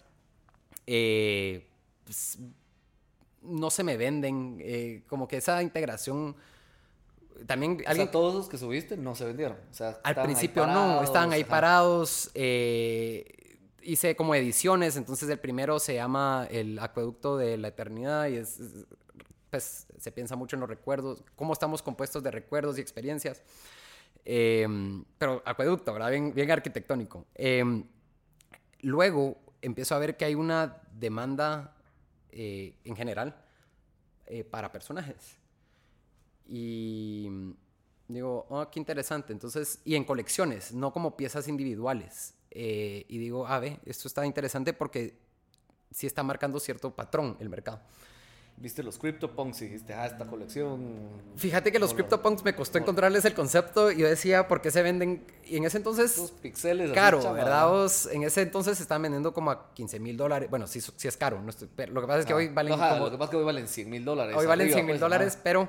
[0.87, 1.69] Eh,
[2.05, 2.39] pues,
[3.45, 6.37] no se me venden, eh, como que esa integración...
[7.47, 9.57] También O alguien sea, todos los que subiste no se vendieron.
[9.71, 11.51] O sea, al principio no, estaban ahí ajá.
[11.51, 12.31] parados.
[12.35, 18.37] eh, hice como ediciones, entonces el primero se llama El Acueducto de la Eternidad y
[18.37, 18.87] es, es-
[19.51, 23.43] pues se piensa mucho en los recuerdos, cómo estamos compuestos de recuerdos y experiencias.
[24.25, 24.67] Eh,
[25.19, 26.11] pero acueducto, ¿verdad?
[26.11, 27.27] Bien, bien arquitectónico.
[27.35, 27.63] Eh,
[28.81, 31.74] luego empiezo a ver que hay una demanda
[32.37, 33.37] eh, en general
[34.27, 35.39] eh, para personajes.
[36.49, 37.29] Y
[38.09, 39.33] digo, oh, qué interesante.
[39.33, 42.35] Entonces, y en colecciones, no como piezas individuales.
[42.51, 45.17] Eh, y digo, a ver, esto está interesante porque
[45.93, 47.81] sí está marcando cierto patrón el mercado.
[48.57, 51.09] Viste los CryptoPunks y dijiste, ah, esta colección.
[51.37, 54.83] Fíjate que los CryptoPunks me costó encontrarles el concepto y yo decía, ¿por qué se
[54.83, 55.27] venden?
[55.45, 56.19] Y en ese entonces.
[56.19, 56.53] Así,
[56.95, 57.33] Caro.
[57.33, 57.69] ¿verdad?
[57.69, 60.49] Vos, en ese entonces se estaban vendiendo como a 15 mil dólares.
[60.49, 61.41] Bueno, sí, sí es caro.
[61.43, 63.25] no estoy- pero lo que pasa es que Ah, hoy valen como Lo que pasa
[63.25, 64.37] es que hoy valen 100 mil dólares.
[64.37, 65.69] Hoy valen arriba, 100 mil pues, dólares, pero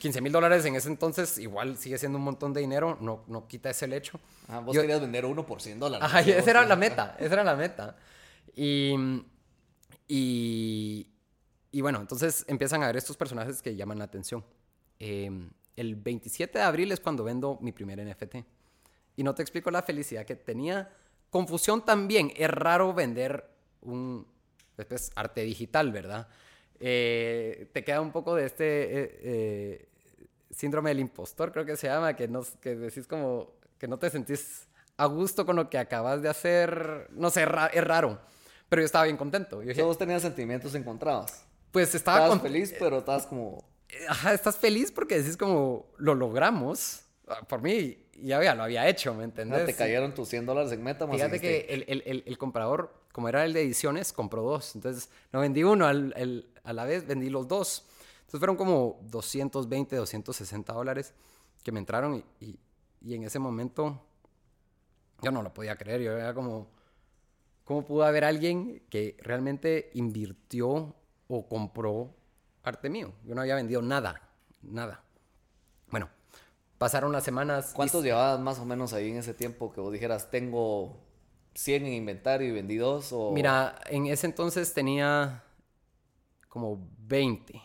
[0.00, 3.46] 15 mil dólares en ese entonces igual sigue siendo un montón de dinero, no, no
[3.46, 4.20] quita ese hecho.
[4.48, 6.04] Ajá, vos Yo- querías vender uno por 100 dólares.
[6.04, 7.96] Ajá, esa era la meta, esa era la meta.
[8.54, 8.94] Y,
[10.08, 11.06] y,
[11.72, 14.44] y bueno, entonces empiezan a ver estos personajes que llaman la atención.
[14.98, 15.30] Eh,
[15.76, 18.36] el 27 de abril es cuando vendo mi primer NFT.
[19.16, 20.90] Y no te explico la felicidad que tenía.
[21.30, 22.32] Confusión también.
[22.36, 23.50] Es raro vender
[23.82, 24.26] un
[24.76, 26.28] después, arte digital, ¿verdad?
[26.78, 29.88] Eh, te queda un poco de este eh, eh,
[30.50, 34.10] síndrome del impostor, creo que se llama, que, no, que decís como que no te
[34.10, 37.08] sentís a gusto con lo que acabas de hacer.
[37.12, 38.20] No sé, es raro.
[38.68, 39.62] Pero yo estaba bien contento.
[39.62, 41.32] Yo dije, vos tenías sentimientos encontrados.
[41.76, 43.62] Pues estaba Estabas con- feliz, pero estabas como...
[44.08, 47.02] Ajá, estás feliz porque decís como, lo logramos.
[47.28, 49.66] Ah, Por mí, ya había, lo había hecho, ¿me entendés?
[49.66, 51.14] te cayeron tus 100 dólares en Metamask.
[51.18, 54.74] y Fíjate que el, el- el- el comprador, como era el de ediciones, compró dos.
[54.74, 57.84] Entonces, no vendí uno al- el- a la vez, vendí los dos.
[58.20, 61.12] Entonces fueron como 220, 260 dólares
[61.62, 62.58] que me entraron y, y-
[63.02, 64.02] y en ese momento
[65.20, 66.00] yo no lo podía creer.
[66.00, 66.68] Yo era como,
[67.64, 70.94] ¿cómo pudo haber alguien que realmente invirtió
[71.28, 72.14] o compró
[72.62, 73.12] arte mío?
[73.24, 74.20] Yo no había vendido nada,
[74.62, 75.02] nada.
[75.90, 76.08] Bueno,
[76.78, 77.72] pasaron las semanas.
[77.72, 81.00] y ¿Cuántos llevabas más o menos ahí en ese tiempo que vos dijeras, tengo
[81.54, 83.12] 100 en inventario y vendí dos?
[83.12, 83.32] O...
[83.32, 85.44] Mira, en ese entonces tenía
[86.48, 87.60] como 20.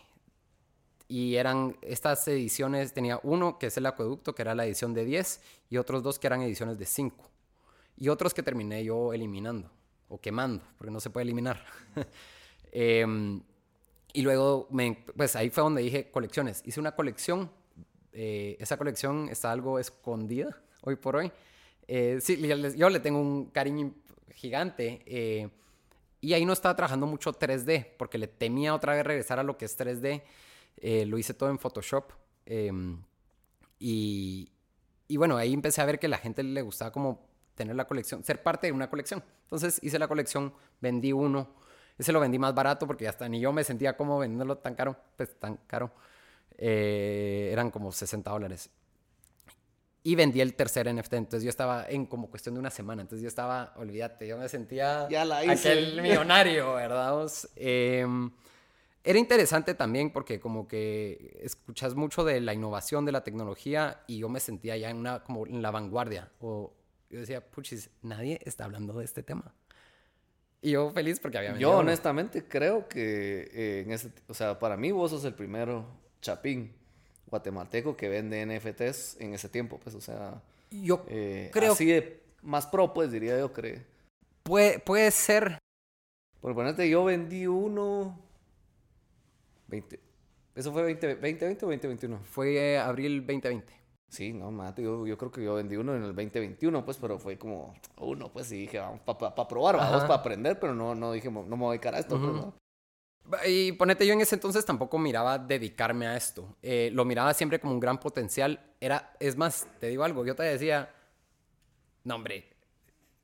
[1.08, 5.04] Y eran estas ediciones, tenía uno que es el acueducto, que era la edición de
[5.04, 7.30] 10, y otros dos que eran ediciones de 5.
[7.98, 9.70] Y otros que terminé yo eliminando,
[10.08, 11.62] o quemando, porque no se puede eliminar.
[12.74, 13.42] Em,
[14.12, 16.62] y luego, me, pues ahí fue donde dije colecciones.
[16.64, 17.50] Hice una colección,
[18.12, 21.32] eh, esa colección está algo escondida hoy por hoy.
[21.88, 22.36] Eh, sí,
[22.76, 23.92] yo le- tengo un cariño
[24.34, 25.02] gigante.
[25.06, 25.48] eh,
[26.20, 29.58] y ahí no estaba trabajando mucho 3D, porque le temía otra vez regresar a lo
[29.58, 30.22] que es 3D.
[30.76, 32.12] Eh, lo hice todo en Photoshop.
[32.46, 33.02] em,
[33.78, 34.50] y,
[35.08, 38.22] y bueno, ahí empecé a ver que la gente le gustaba como tener la colección,
[38.24, 39.22] ser parte de una colección.
[39.44, 41.54] Entonces hice la colección, vendí uno.
[41.98, 44.96] Ese lo vendí más barato porque hasta ni yo me sentía como vendiéndolo tan caro.
[45.16, 45.90] Pues tan caro.
[46.58, 48.70] Eh, eran como 60 dólares.
[50.04, 51.12] Y vendí el tercer NFT.
[51.14, 53.02] Entonces yo estaba en como cuestión de una semana.
[53.02, 55.70] Entonces yo estaba, olvídate, yo me sentía Ya la hice.
[55.70, 57.30] aquel millonario, ¿verdad?
[57.54, 58.30] Em,
[59.04, 64.18] era interesante también porque como que escuchas mucho de la innovación de la tecnología y
[64.18, 66.72] yo me sentía ya en una como en la vanguardia o
[67.10, 69.54] yo decía, puchis, nadie está hablando de este tema.
[70.62, 71.78] Y yo feliz porque había Yo uno.
[71.78, 75.84] honestamente creo que eh, en ese, o sea, para mí vos sos el primero
[76.20, 76.72] chapín
[77.26, 82.22] guatemalteco que vende NFTs en ese tiempo, pues, o sea, Yo eh, creo así de
[82.42, 83.80] más pro, pues, diría yo, creo.
[84.44, 85.58] puede, puede ser
[86.40, 88.18] Por ponerte, yo vendí uno
[89.68, 89.98] 20,
[90.54, 92.20] ¿eso fue 20, 2020 o 2021?
[92.24, 93.81] fue eh, abril 2020.
[94.12, 97.18] Sí, no, mate, yo, yo creo que yo vendí uno en el 2021, pues, pero
[97.18, 100.06] fue como uno, pues, y dije, vamos, para probar, vamos, Ajá.
[100.06, 102.36] para aprender, pero no, no dije, no me voy a dedicar a esto, pues, Ujú.
[102.36, 102.54] ¿no?
[103.46, 106.56] Y ponete, yo en ese entonces tampoco miraba dedicarme a esto.
[106.60, 108.60] Eh, lo miraba siempre como un gran potencial.
[108.80, 110.90] Era, es más, te digo algo, yo te decía,
[112.04, 112.50] no hombre,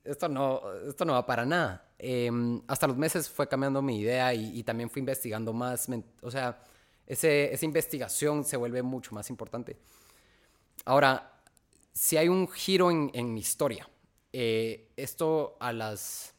[0.03, 1.85] esto no, esto no va para nada.
[1.99, 2.31] Eh,
[2.67, 5.87] hasta los meses fue cambiando mi idea y, y también fui investigando más.
[6.23, 6.59] O sea,
[7.05, 9.77] ese, esa investigación se vuelve mucho más importante.
[10.85, 11.41] Ahora,
[11.93, 13.89] si hay un giro en, mi historia,
[14.31, 16.33] eh, esto a las...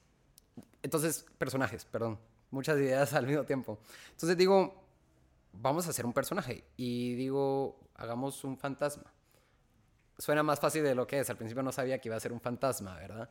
[0.83, 2.19] Entonces, personajes, perdón.
[2.51, 3.79] Muchas ideas al mismo tiempo.
[4.11, 4.85] Entonces digo,
[5.53, 6.65] vamos a hacer un personaje.
[6.77, 9.13] Y digo, hagamos un fantasma.
[10.19, 11.31] Suena más fácil de lo que es.
[11.31, 13.31] Al principio no sabía que iba a ser un fantasma, ¿verdad?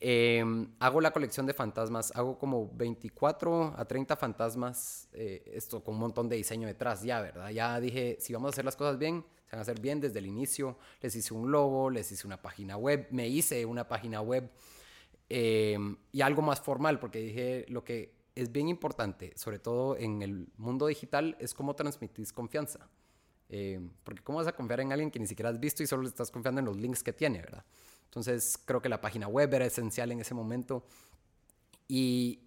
[0.00, 0.44] Eh,
[0.80, 2.12] hago la colección de fantasmas.
[2.14, 5.08] Hago como 24 a 30 fantasmas.
[5.12, 7.50] eh, esto con un montón de diseño detrás ya, ¿verdad?
[7.50, 9.24] Ya dije, si vamos a hacer las cosas bien,
[9.54, 10.76] van a hacer bien desde el inicio.
[11.00, 13.06] Les hice un logo, les hice una página web.
[13.10, 14.50] Me hice una página web.
[15.28, 15.78] Eh,
[16.12, 20.48] y algo más formal, porque dije lo que es bien importante, sobre todo en el
[20.56, 22.88] mundo digital, es cómo transmitís confianza.
[23.48, 26.02] Eh, porque cómo vas a confiar en alguien que ni siquiera has visto y solo
[26.02, 27.64] le estás confiando en los links que tiene, ¿verdad?
[28.06, 30.84] Entonces creo que la página web era esencial en ese momento.
[31.86, 32.40] Y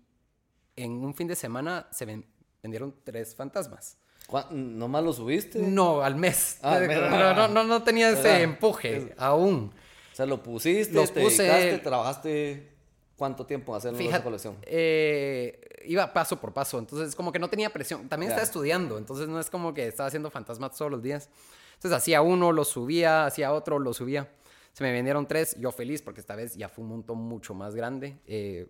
[0.75, 2.25] en un fin de semana se ven-
[2.61, 3.97] vendieron tres fantasmas.
[4.27, 5.59] ¿Cuá- ¿Nomás lo subiste?
[5.59, 6.59] No, al mes.
[6.61, 8.41] Ah, no, no, no, no tenía ese ¿Verdad?
[8.41, 9.71] empuje aún.
[10.11, 12.71] O sea, lo pusiste, Los te puse- dedicaste, trabajaste
[13.15, 14.57] cuánto tiempo hacerlo esa Fíjate, colección?
[14.63, 18.09] eh, iba paso por paso, entonces como que no tenía presión.
[18.09, 21.29] También estaba estudiando, entonces no es como que estaba haciendo fantasmas todos los días.
[21.75, 24.29] Entonces hacía uno, lo subía, hacía otro, lo subía.
[24.73, 27.75] Se me vendieron tres, yo feliz porque esta vez ya fue un montón mucho más
[27.75, 28.17] grande.
[28.25, 28.67] eh,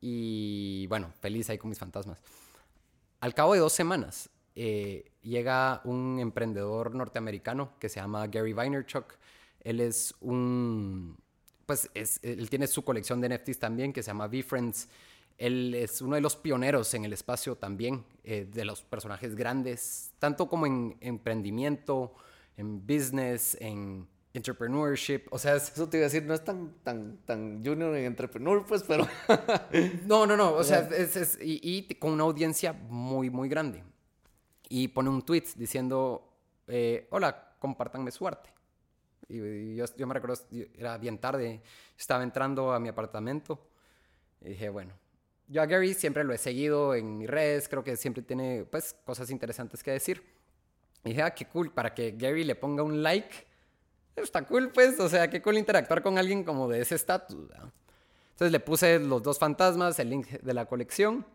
[0.00, 2.22] y bueno, feliz ahí con mis fantasmas.
[3.20, 4.30] Al cabo de dos semanas
[4.62, 9.14] eh, llega un emprendedor norteamericano que se llama Gary Vaynerchuk.
[9.60, 11.16] Él es un,
[11.64, 14.88] pues es- él tiene su colección de NFTs también que se llama VFriends.
[15.38, 20.12] Él es uno de los pioneros en el espacio también, eh, de los personajes grandes,
[20.18, 22.12] tanto como en emprendimiento,
[22.58, 25.22] en business, en entrepreneurship.
[25.30, 28.04] O sea, es, Eso te iba a decir, no es tan, tan, tan junior en
[28.04, 29.06] entrepreneur, pues, pero...
[30.06, 30.52] No, no, no.
[30.52, 33.82] O sea, es, es- y, y con una audiencia muy, muy grande.
[34.70, 36.32] Y pone un tweet diciendo,
[36.66, 38.48] eh, hola, compártanme su arte.
[39.28, 40.42] Y, yo, yo me recuerdo,
[40.74, 41.60] era bien tarde,
[41.98, 43.58] estaba entrando a mi apartamento.
[44.40, 44.94] Y dije, bueno,
[45.48, 48.94] yo a Gary siempre lo he seguido en mis redes, creo que siempre tiene, pues,
[49.04, 50.22] cosas interesantes que decir.
[51.04, 53.34] Y dije, ah, qué cool, para que Gary le ponga un like.
[54.14, 57.50] Está cool, pues, o sea, qué cool interactuar con alguien como de ese estatus.
[58.30, 61.26] Entonces le puse los dos fantasmas, el link de la colección.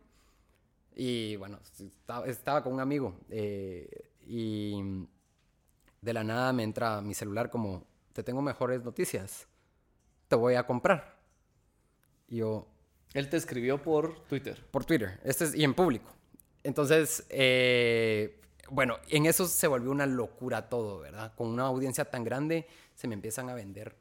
[0.95, 3.19] Y bueno, estaba, estaba con un amigo.
[3.29, 4.81] eh, y
[6.01, 9.47] de la nada me entra mi celular como, te tengo mejores noticias.
[10.27, 11.15] Te voy a comprar.
[12.27, 12.67] Y yo,
[13.13, 14.65] Él te escribió por Twitter.
[14.71, 15.19] por Twitter.
[15.23, 16.11] Este es, y en público.
[16.63, 21.33] Entonces, eh, bueno, en eso se volvió una locura todo, ¿verdad?
[21.35, 23.95] Con una audiencia tan grande, se me empiezan a vender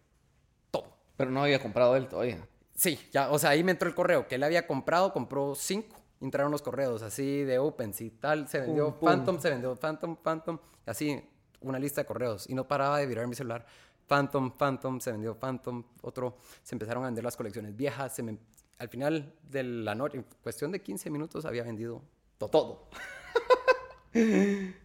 [0.70, 0.96] todo.
[1.16, 2.46] Pero no había comprado él todavía.
[2.74, 6.03] Sí, ya, o sea, ahí me entró el correo que él había comprado, compró cinco.
[6.24, 9.08] Entraron los correos así de OpenSea, tal, se vendió Pum, pum.
[9.08, 11.22] Phantom, se vendió Phantom, Phantom, así
[11.60, 13.66] una lista de correos y no paraba de virar mi celular.
[14.06, 18.38] Phantom, Phantom, se vendió Phantom, otro, se empezaron a vender las colecciones viejas, se me-
[18.78, 22.02] al final de la noche, en cuestión de 15 minutos había vendido
[22.38, 22.48] todo.
[22.50, 22.88] Todo.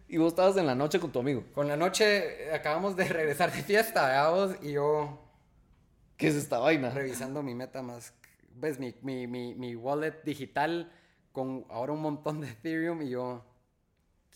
[0.08, 1.44] y vos estabas en la noche con tu amigo.
[1.54, 4.56] Con la noche eh, acabamos de regresar de fiesta, ¿verdad vos?
[4.62, 5.18] Y yo
[6.16, 6.90] ¿Qué es esta vaina?
[6.90, 8.14] revisando mi MetaMask,
[8.56, 10.92] ves mi, mi, mi, mi wallet digital
[11.70, 13.44] ahora un montón de Ethereum y yo,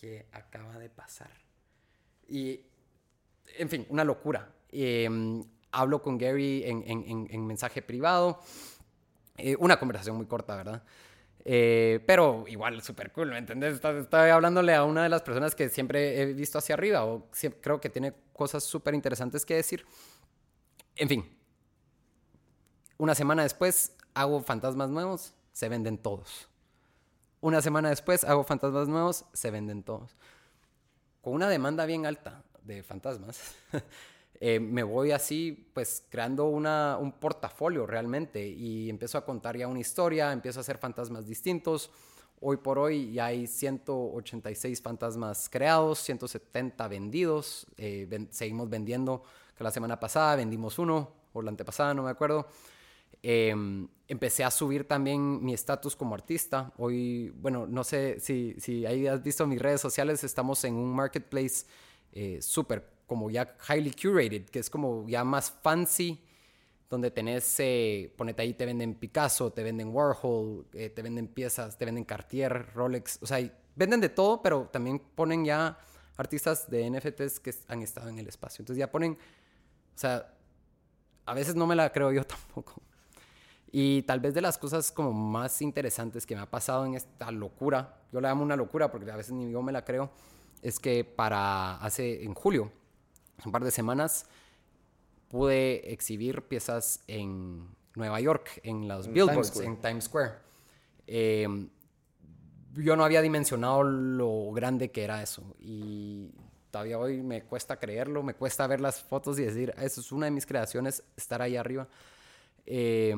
[0.01, 1.31] ¿qué acaba de pasar?
[2.29, 2.61] Y,
[3.59, 4.53] en fin, una locura.
[4.71, 5.09] Eh,
[5.73, 8.41] hablo con Gary en, en- en- en mensaje privado,
[9.37, 10.83] Eh, una conversación muy corta, ¿verdad?
[11.45, 13.75] Eh, pero igual, súper cool, ¿me entendés?
[13.75, 17.31] Estaba, estaba hablándole a una de las personas que siempre he visto hacia arriba o
[17.33, 19.85] siem- creo que tiene cosas súper interesantes que decir.
[20.97, 21.25] En fin,
[22.99, 26.49] una semana después hago fantasmas nuevos, se venden todos.
[27.45, 30.17] Una semana después hago fantasmas nuevos, se venden todos.
[31.21, 33.39] Con una demanda bien alta de fantasmas,
[34.41, 39.79] eh, me voy así, pues creando un portafolio realmente y empiezo a contar ya una
[39.79, 41.91] historia, empiezo a hacer fantasmas distintos.
[42.41, 47.67] Hoy por hoy ya hay 186 fantasmas creados, 170 vendidos.
[47.77, 49.23] eh, seguimos vendiendo,
[49.55, 52.49] que la semana pasada vendimos uno, o la antepasada, no me acuerdo.
[53.27, 53.55] Eh,
[54.09, 56.73] empecé a subir también mi estatus como artista.
[56.77, 60.95] Hoy, bueno, no sé si, si ahí has visto mis redes sociales, estamos en un
[60.95, 61.67] marketplace
[62.13, 66.23] eh, súper, como ya highly curated, que es como ya más fancy,
[66.91, 71.77] donde tenés, eh, ponete ahí, te venden Picasso, te venden Warhol, eh, te venden piezas,
[71.79, 73.39] te venden Cartier, Rolex, o sea,
[73.75, 75.79] venden de todo, pero también ponen ya
[76.17, 78.63] artistas de NFTs que han estado en el espacio.
[78.63, 80.33] Entonces ya ponen, o sea,
[81.27, 82.84] a veces no me la creo yo tampoco.
[83.77, 87.33] Y tal vez de las cosas como más interesantes que me ha pasado en esta
[87.33, 90.13] locura, yo la llamo una locura porque a veces ni yo me la creo,
[90.63, 92.71] es que para hace, en julio,
[93.45, 94.27] un par de semanas,
[95.27, 99.67] pude exhibir piezas en Nueva York, en los En billboards, Times Square.
[99.67, 100.33] en Times Square.
[101.09, 101.69] Eh,
[102.75, 106.31] yo no había dimensionado lo grande que era eso y
[106.71, 110.27] todavía hoy me cuesta creerlo, me cuesta ver las fotos y decir, eso es una
[110.27, 111.89] de mis creaciones, estar ahí arriba.
[112.67, 113.17] Eh,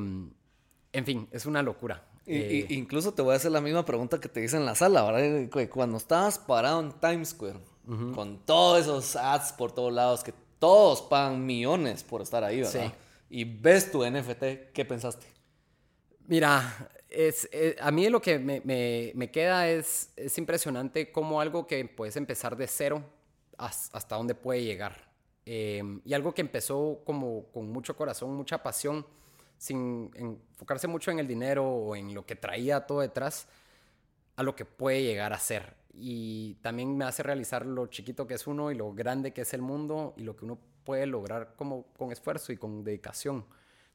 [0.93, 2.03] en fin, es una locura.
[2.25, 4.65] Y- Eh, y- incluso te voy a hacer la misma pregunta que te hice en
[4.65, 5.67] la sala, ¿verdad?
[5.69, 7.59] Cuando estabas parado en Times Square,
[8.13, 12.87] con todos esos ads por todos lados, que todos pagan millones por estar ahí, ¿verdad?
[12.87, 12.91] Sí.
[13.29, 15.25] Y ves tu NFT, ¿qué pensaste?
[16.27, 21.39] Mira, es, eh, a mí lo que me, me- me queda es, es impresionante cómo
[21.39, 23.03] algo que puedes empezar de cero
[23.57, 25.07] has- hasta dónde puede llegar.
[25.45, 29.05] Eh, y algo que empezó como con mucho corazón, mucha pasión,
[29.57, 33.47] sin enfocarse mucho en el dinero o en lo que traía todo detrás,
[34.35, 35.75] a lo que puede llegar a ser.
[35.93, 39.53] Y también me hace realizar lo chiquito que es uno y lo grande que es
[39.53, 43.45] el mundo y lo que uno puede lograr como con esfuerzo y con dedicación.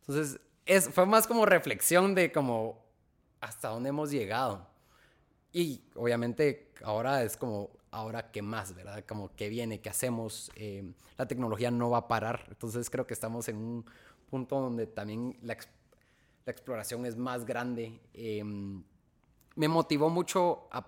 [0.00, 2.84] Entonces, es, fue más como reflexión de como
[3.40, 4.66] hasta dónde hemos llegado.
[5.52, 9.04] Y obviamente ahora es como, ahora qué más, ¿verdad?
[9.06, 10.50] Como qué viene, qué hacemos.
[10.56, 12.46] Eh, la tecnología no va a parar.
[12.48, 13.84] Entonces creo que estamos en un
[14.32, 15.58] punto donde también la,
[16.46, 18.00] la exploración es más grande.
[18.14, 18.82] Em,
[19.56, 20.86] me motivó mucho a,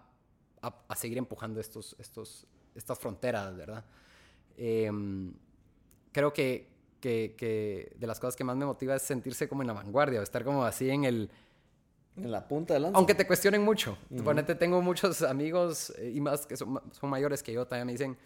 [0.88, 3.84] a, seguir empujando estos, estos, estas fronteras, ¿verdad?
[4.56, 5.34] Em,
[6.10, 6.70] creo que,
[7.00, 10.22] que, que, de las cosas que más me motiva es sentirse como en la vanguardia,
[10.22, 11.30] estar como así en el...
[12.16, 12.96] En la punta de lanza.
[12.96, 13.98] Aunque te cuestionen mucho.
[14.08, 17.92] Uh tengo muchos amigos eh, y más que son, son mayores que yo, también me
[17.92, 18.16] dicen,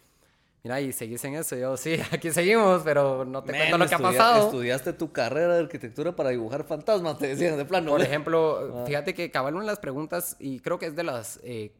[0.63, 1.55] mira, y seguís en eso.
[1.55, 4.45] Yo, sí, aquí seguimos, pero no te cuento lo que ha pasado.
[4.45, 7.91] Estudiaste tu carrera de arquitectura para dibujar fantasmas, te decían de plano.
[7.91, 8.85] Por ejemplo, ah.
[8.85, 11.73] fíjate que cabal una de las preguntas, y creo que es de las, eh,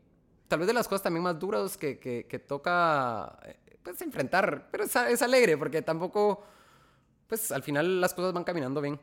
[0.47, 4.69] tal vez de las cosas también más duras que, que, que toca, eh, pues, enfrentar.
[4.71, 6.43] Pero es, es, alegre, porque tampoco,
[7.27, 8.99] pues, al final las cosas van caminando bien.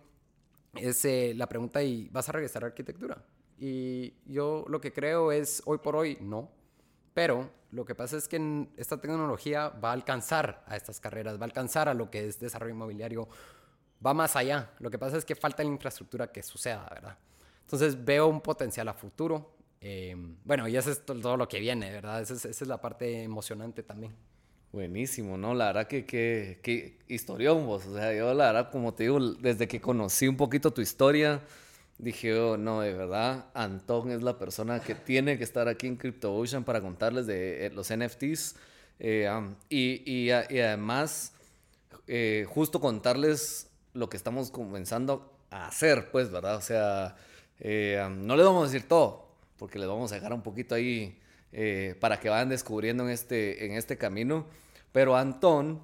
[0.74, 3.24] Es eh, la pregunta, ¿y vas a regresar a arquitectura?
[3.58, 6.50] Y yo lo que creo es, hoy por hoy, no
[7.16, 11.42] pero lo que pasa es que esta tecnología va a alcanzar a estas carreras, va
[11.42, 13.28] a alcanzar a lo que es desarrollo inmobiliario,
[14.04, 14.70] va más allá.
[14.78, 17.18] Lo que pasa es que falta la infraestructura que suceda, ¿verdad?
[17.60, 19.58] Entonces veo un potencial a futuro.
[19.78, 22.22] Em, bueno, y eso es todo lo que viene, ¿verdad?
[22.22, 24.14] Esa es, la parte emocionante también.
[24.72, 25.52] Buenísimo, ¿no?
[25.52, 27.84] La verdad que, que, que historión vos.
[27.84, 31.42] O sea, yo la verdad, como te digo, desde que conocí un poquito tu historia,
[31.98, 35.96] dije, oh, no, de verdad, Antón es la persona que tiene que estar aquí en
[35.96, 38.56] CryptoOcean para contarles de eh, los NFTs.
[38.98, 39.28] Eh,
[39.68, 41.32] y, y, además,
[42.06, 46.56] eh, justo contarles lo que estamos comenzando a hacer, pues, ¿verdad?
[46.56, 47.16] O sea,
[48.10, 51.18] no les vamos a decir todo, porque les vamos a dejar un poquito ahí
[52.00, 54.46] para que vayan descubriendo en este, en este camino.
[54.92, 55.80] Pero Antón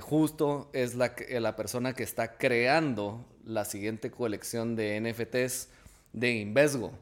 [0.00, 5.68] justo es la, la persona que está creando la siguiente colección de NFTs
[6.12, 6.92] de Invesgo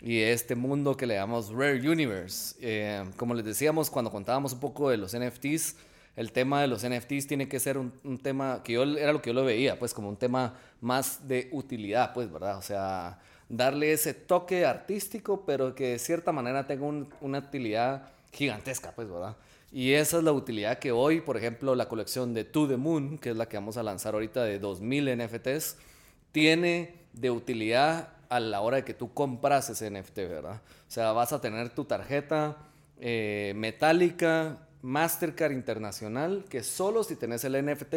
[0.00, 2.56] y este mundo que le llamamos Rare Universe.
[2.60, 5.76] Eh, como les decíamos cuando contábamos un poco de los NFTs,
[6.16, 9.30] el tema de los NFTs tiene que ser un, tema que yo era lo que
[9.30, 12.58] yo lo veía, pues como un tema más de utilidad, pues, ¿verdad?
[12.58, 16.86] O sea, darle ese toque artístico, pero que de cierta manera tenga
[17.20, 19.36] una utilidad gigantesca, pues, ¿verdad?
[19.70, 23.18] Y esa es la utilidad que hoy, por ejemplo, la colección de To The Moon,
[23.18, 25.76] que es la que vamos a lanzar ahorita de 2000 NFTs,
[26.32, 30.62] tiene de utilidad a la hora de que tú compras ese NFT, ¿verdad?
[30.88, 32.56] O sea, vas a tener tu tarjeta
[32.98, 37.94] eh, metálica Mastercard Internacional, que solo si tenés el NFT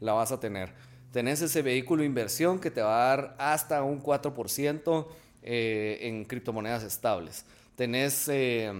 [0.00, 0.70] la vas a tener.
[1.12, 5.06] Tenés ese vehículo inversión que te va a dar hasta un 4%
[5.42, 7.44] eh, en criptomonedas estables.
[7.76, 8.26] Tenés...
[8.28, 8.72] Eh,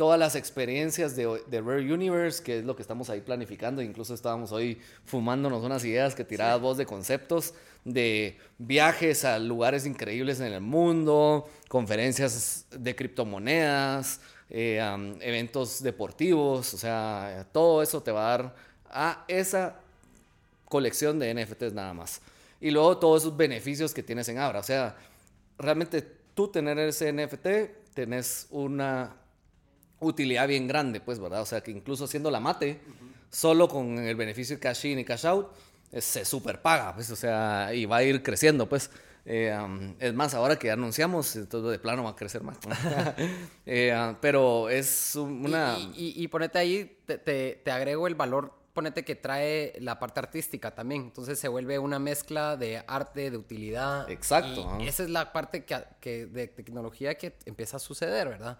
[0.00, 3.82] todas las experiencias de, Rare Universe, que es lo que estamos ahí planificando.
[3.82, 7.52] Incluso estábamos hoy fumándonos unas ideas que tirabas vos de conceptos,
[7.84, 14.80] de viajes a lugares increíbles en el mundo, conferencias de criptomonedas, eh,
[15.20, 18.54] eventos deportivos, o sea, todo eso te va a dar
[18.86, 19.80] a esa
[20.64, 22.22] colección de NFTs nada más.
[22.58, 24.60] Y luego todos esos beneficios que tienes en Abra.
[24.60, 24.96] O sea,
[25.58, 26.00] realmente
[26.34, 29.20] tú tener ese NFT, tenés una
[30.00, 31.42] utilidad bien grande, pues, ¿verdad?
[31.42, 32.80] O sea, que incluso haciendo la mate,
[33.30, 35.48] solo con el beneficio de cash in y cash out,
[35.98, 38.90] se super paga, pues, o sea, y va a ir creciendo, pues.
[39.26, 39.54] Eh,
[39.98, 42.58] es más, ahora que anunciamos, todo de plano va a crecer más.
[43.66, 45.78] Eh, pero es una...
[45.78, 50.74] Y, y, ponete ahí, te, te, agrego el valor, ponete que trae la parte artística
[50.74, 51.02] también.
[51.02, 54.10] Entonces se vuelve una mezcla de arte, de utilidad.
[54.10, 54.76] Exacto.
[54.80, 58.58] Y esa es la parte que, que, de tecnología que empieza a suceder, ¿verdad?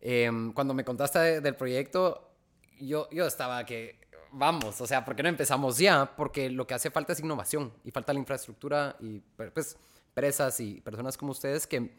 [0.00, 2.30] Em, cuando me contaste del proyecto,
[2.78, 3.98] yo, yo estaba que,
[4.32, 6.14] vamos, o sea, ¿por qué no empezamos ya?
[6.16, 9.76] Porque lo que hace falta es innovación y falta la infraestructura y pues
[10.08, 11.90] empresas y personas como ustedes que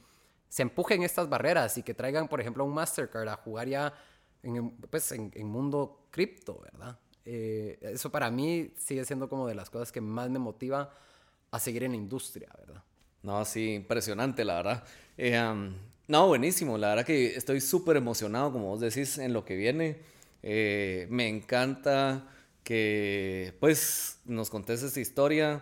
[0.49, 3.93] se empujen estas barreras y que traigan, por ejemplo, un Mastercard a jugar ya
[4.43, 6.97] en, pues, en, mundo cripto, ¿verdad?
[7.25, 10.89] Eh, eso para mí sigue siendo como de las cosas que más me motiva
[11.51, 12.81] a seguir en la industria, ¿verdad?
[13.23, 14.83] No, sí, impresionante, la verdad.
[15.17, 15.71] Eh,
[16.07, 16.77] no, buenísimo.
[16.77, 19.99] La verdad que estoy súper emocionado, como vos decís, en lo que viene.
[20.43, 22.27] Eh, me encanta
[22.63, 25.61] que, pues, nos contes esta historia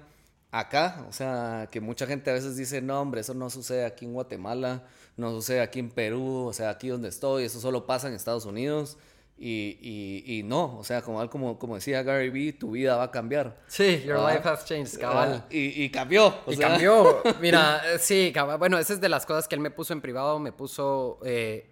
[0.52, 1.06] acá.
[1.10, 4.14] O sea, que mucha gente a veces dice, no, hombre, eso no sucede aquí en
[4.14, 4.84] Guatemala,
[5.18, 8.46] no sucede aquí en Perú, o sea, aquí donde estoy, eso solo pasa en Estados
[8.46, 8.98] Unidos.
[9.38, 13.04] Y, y, y, no, o sea, como, como, como decía Gary Vee, tu vida va
[13.04, 13.60] a cambiar.
[13.68, 15.44] Sí, your ah, life has changed, cabal.
[15.44, 16.34] Ah, y, y, cambió.
[16.48, 17.22] y cambió.
[17.42, 18.58] Mira, eh, sí, cabal.
[18.58, 21.70] Bueno, esa es de las cosas que él me puso en privado, me puso, eh,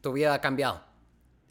[0.00, 0.80] tu vida ha cambiado.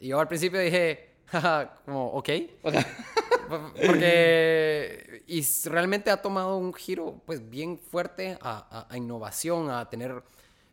[0.00, 1.16] Y yo al principio dije,
[1.84, 2.30] como, ok.
[3.86, 10.22] Porque, y realmente ha tomado un giro pues bien fuerte a, a, innovación, a tener...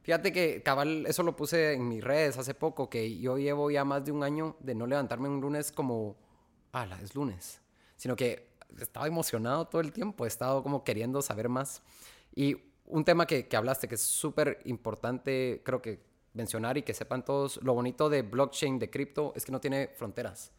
[0.01, 3.83] Fíjate que cabal, eso lo puse en mis redes hace poco, que yo llevo ya
[3.83, 6.15] más de un año de no levantarme un lunes como,
[6.71, 7.61] ah, es lunes,
[7.95, 11.81] sino que estaba emocionado todo el tiempo, he estado como queriendo saber más.
[12.33, 16.01] Y un tema que, que hablaste que es súper importante, creo que
[16.33, 19.89] mencionar y que sepan todos, lo bonito de blockchain, de cripto, es que no tiene
[19.89, 20.51] fronteras.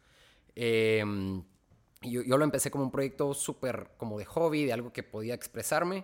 [0.55, 1.03] Eh,
[2.01, 5.33] yo, yo, lo empecé como un proyecto súper como de hobby, de algo que podía
[5.33, 6.03] expresarme,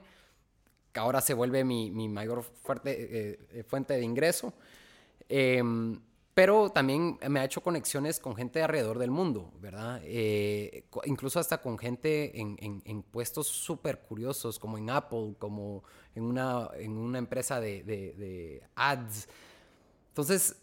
[0.98, 4.54] ahora se vuelve mi, mi mayor fuerte, eh, eh, fuente de ingreso.
[5.30, 6.00] Em,
[6.34, 10.00] pero también me ha hecho conexiones con gente alrededor del mundo, ¿verdad?
[10.04, 15.84] Eh, incluso hasta con gente en, en, en puestos súper curiosos, como en Apple, como
[16.14, 19.28] en una, en una empresa de, de, de ads.
[20.10, 20.56] Entonces,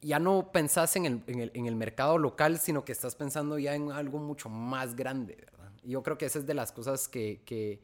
[0.00, 3.58] ya no pensás en el, en, el, en el, mercado local, sino que estás pensando
[3.58, 5.72] ya en algo mucho más grande, ¿verdad?
[5.82, 7.80] Y yo creo que esa es de las cosas que, que,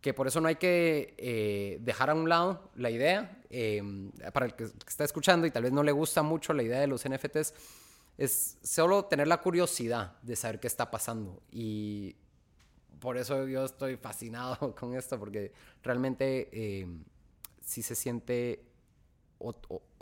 [0.00, 3.38] que por eso no hay que eh, dejar a un lado la idea.
[3.50, 3.82] Eh,
[4.32, 6.86] para el que está escuchando y tal vez no le gusta mucho la idea de
[6.86, 7.52] los NFTs,
[8.16, 11.42] es solo tener la curiosidad de saber qué está pasando.
[11.50, 12.16] Y
[12.98, 16.86] por eso yo estoy fascinado con esto, porque realmente eh,
[17.64, 18.64] sí se siente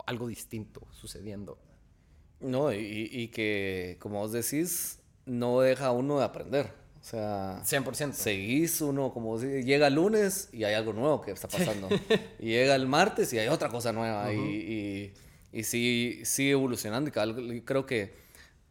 [0.05, 1.57] algo distinto sucediendo.
[2.39, 6.78] No, y, y, que, como vos decís, no deja uno de aprender.
[7.01, 8.13] O sea, 100%.
[8.13, 11.87] Seguís uno, como llega el lunes y hay algo nuevo que está pasando.
[12.39, 14.25] y llega el martes y hay otra cosa nueva.
[14.29, 14.49] Uh -huh.
[14.49, 14.73] y,
[15.53, 17.09] y, y sí, sigue evolucionando.
[17.53, 18.13] Y creo que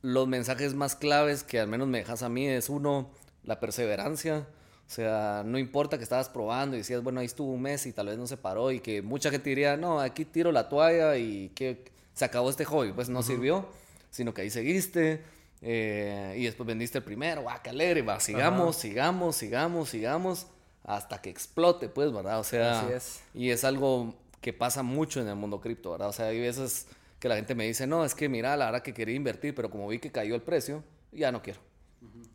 [0.03, 3.11] los mensajes más claves que al menos me dejas a mí es uno,
[3.45, 4.47] la perseverancia.
[4.87, 7.93] O sea, no importa que estabas probando y decías, bueno, ahí estuvo un mes y
[7.93, 11.17] tal vez no se paró y que mucha gente diría, no, aquí tiro la toalla
[11.17, 12.93] y que se acabó este hobby.
[12.93, 13.27] Pues no uh -huh.
[13.27, 13.69] sirvió,
[14.11, 15.23] sino que ahí seguiste
[15.63, 18.03] eh, y después vendiste el primero, ¡guau, qué alegre!
[18.03, 18.81] Va, sigamos, Ajá.
[18.83, 20.47] sigamos, sigamos, sigamos
[20.85, 22.41] hasta que explote, pues, ¿verdad?
[22.41, 23.21] O sea, Así es.
[23.35, 26.09] y es algo que pasa mucho en el mundo cripto, ¿verdad?
[26.09, 26.87] O sea, hay veces
[27.19, 29.71] que la gente me dice, no, es que mira, la verdad que quería invertir, pero
[29.71, 31.61] como vi que cayó el precio, ya no quiero.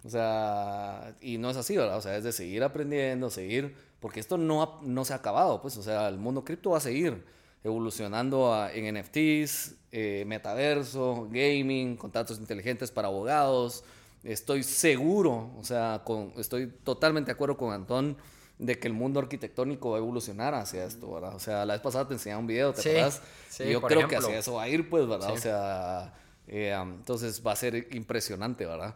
[0.06, 1.98] O sea, y no es así, ¿verdad?
[1.98, 5.78] O sea, es de seguir aprendiendo, seguir, porque esto no, no se ha acabado, pues,
[5.78, 7.24] o sea, el mundo cripto va a seguir
[7.64, 13.84] evolucionando a, en NFTs, eh, metaverso, gaming, contratos inteligentes para abogados.
[14.24, 18.18] Estoy seguro, o sea, con, estoy totalmente de acuerdo con Antón
[18.60, 21.36] de que el mundo arquitectónico va a evolucionar hacia esto, ¿verdad?
[21.36, 23.22] O sea, la vez pasada te enseñaba un video, ¿te sí, acuerdas?
[23.50, 24.20] Sí, y yo creo ejemplo.
[24.20, 25.28] que hacia eso va a ir, pues, ¿verdad?
[25.30, 25.34] Sí.
[25.34, 26.14] O sea,
[26.48, 28.96] eh, um, entonces va a ser impresionante, ¿verdad?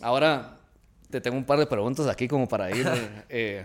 [0.00, 0.58] Ahora,
[1.10, 2.86] te tengo un par de preguntas aquí como para ir
[3.28, 3.64] eh,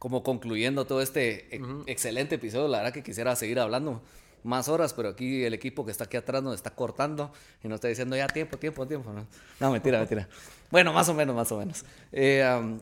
[0.00, 1.84] como concluyendo todo este uh -huh.
[1.86, 2.68] excelente episodio.
[2.68, 4.02] La verdad que quisiera seguir hablando
[4.42, 7.30] más horas, pero aquí el equipo que está aquí atrás nos está cortando
[7.62, 9.12] y nos está diciendo ya tiempo, tiempo, tiempo.
[9.12, 9.26] No,
[9.60, 10.26] no mentira, mentira.
[10.70, 11.84] Bueno, más o menos, más o menos.
[12.12, 12.80] Eh, um,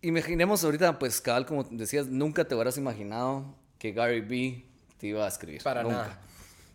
[0.00, 4.64] imaginemos ahorita, pues, cabal, como decías, nunca te hubieras imaginado que Gary Vee
[4.96, 5.62] te iba a escribir.
[5.62, 5.96] Para nunca.
[5.96, 6.20] nada.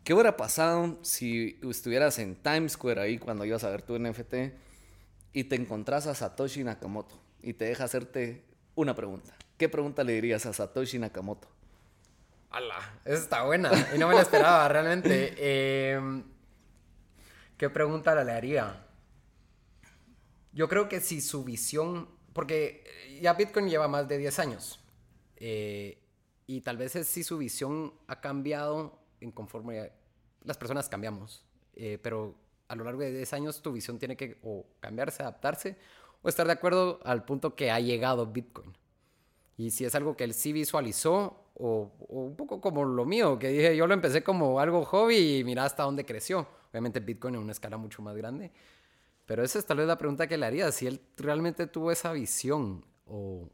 [0.03, 4.53] ¿Qué hubiera pasado si estuvieras en Times Square ahí cuando ibas a ver tu NFT
[5.33, 8.43] y te encontrás a Satoshi Nakamoto y te deja hacerte
[8.75, 9.35] una pregunta?
[9.57, 11.47] ¿Qué pregunta le dirías a Satoshi Nakamoto?
[12.49, 12.99] ¡Hala!
[13.05, 15.33] Esa está buena y no me la esperaba realmente.
[15.37, 16.23] Eh,
[17.57, 18.85] ¿Qué pregunta le haría?
[20.51, 22.83] Yo creo que si su visión, porque
[23.21, 24.79] ya Bitcoin lleva más de 10 años
[25.37, 25.97] eh,
[26.47, 29.91] y tal vez es si su visión ha cambiado en conforme
[30.43, 31.45] las personas cambiamos,
[31.75, 32.35] eh, pero
[32.67, 35.77] a lo largo de 10 años tu visión tiene que o cambiarse, adaptarse
[36.25, 38.75] o estar de acuerdo al punto que ha llegado Bitcoin.
[39.57, 43.37] Y si es algo que él sí visualizó o, o, un poco como lo mío,
[43.37, 46.47] que dije, yo lo empecé como algo hobby y mira hasta dónde creció.
[46.71, 48.51] Obviamente Bitcoin en una escala mucho más grande.
[49.27, 52.11] Pero esa es tal vez la pregunta que le haría, si él realmente tuvo esa
[52.11, 53.47] visión o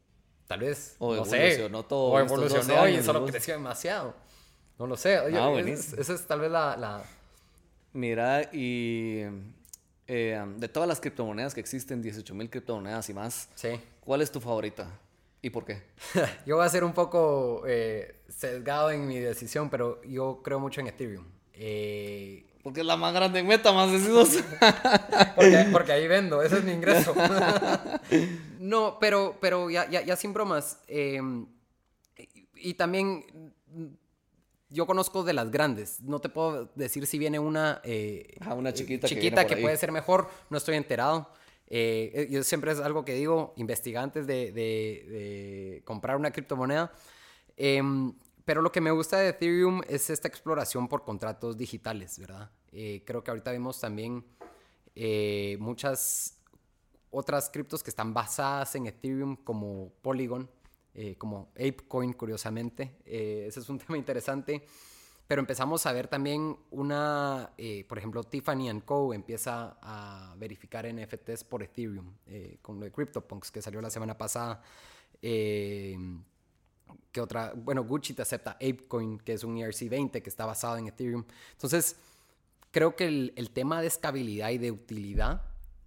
[0.46, 4.14] tal vez, o no evolucionó sé, todo o evolucionó y solo creció demasiado.
[4.78, 5.20] No lo sé.
[5.20, 6.74] Oye, ah, esa, esa es tal vez la...
[6.78, 7.04] la...
[7.92, 9.24] Mira, y
[10.14, 13.80] eh, de todas las criptomonedas que existen, 18 mil criptomonedas y más, sí.
[14.00, 14.86] ¿cuál es tu favorita?
[15.40, 15.84] ¿Y por qué?
[16.46, 20.82] yo voy a ser un poco eh, sesgado en mi decisión, pero yo creo mucho
[20.82, 21.24] en Ethereum.
[21.54, 22.44] Eh...
[22.62, 24.28] Porque es la más grande en MetaMask, decimos.
[25.34, 27.14] porque, porque, ahí vendo, ese es mi ingreso.
[28.60, 30.78] no, pero, pero ya, ya, ya sin bromas.
[30.88, 31.22] Eh,
[32.54, 33.24] y también
[34.72, 36.00] yo conozco de las grandes.
[36.00, 39.76] No te puedo decir si viene una, eh, ah, una chiquita, chiquita que, que puede
[39.76, 40.28] ser mejor.
[40.50, 41.28] No estoy enterado.
[41.68, 46.92] Eh, yo siempre es algo que digo, investiga antes de, de, de comprar una criptomoneda.
[47.56, 47.82] Eh,
[48.44, 52.50] pero lo que me gusta de Ethereum es esta exploración por contratos digitales, ¿verdad?
[52.72, 54.24] Eh, creo que ahorita vemos también
[54.94, 56.38] eh, muchas
[57.10, 60.50] otras criptos que están basadas en Ethereum como Polygon,
[60.94, 62.98] eh, como ApeCoin, curiosamente.
[63.04, 64.64] Eh, ese es un tema interesante.
[65.26, 69.14] Pero empezamos a ver también una, eh, por ejemplo, Tiffany Co.
[69.14, 72.12] empieza a verificar NFTs por Ethereum
[72.60, 74.62] con lo de CryptoPunks que salió la semana pasada.
[75.20, 77.54] ¿Qué otra?
[77.56, 81.24] Bueno, Gucci te acepta ApeCoin, que es un ERC20 que está basado en Ethereum.
[81.52, 81.96] Entonces,
[82.70, 85.42] creo que el, el tema de estabilidad y de utilidad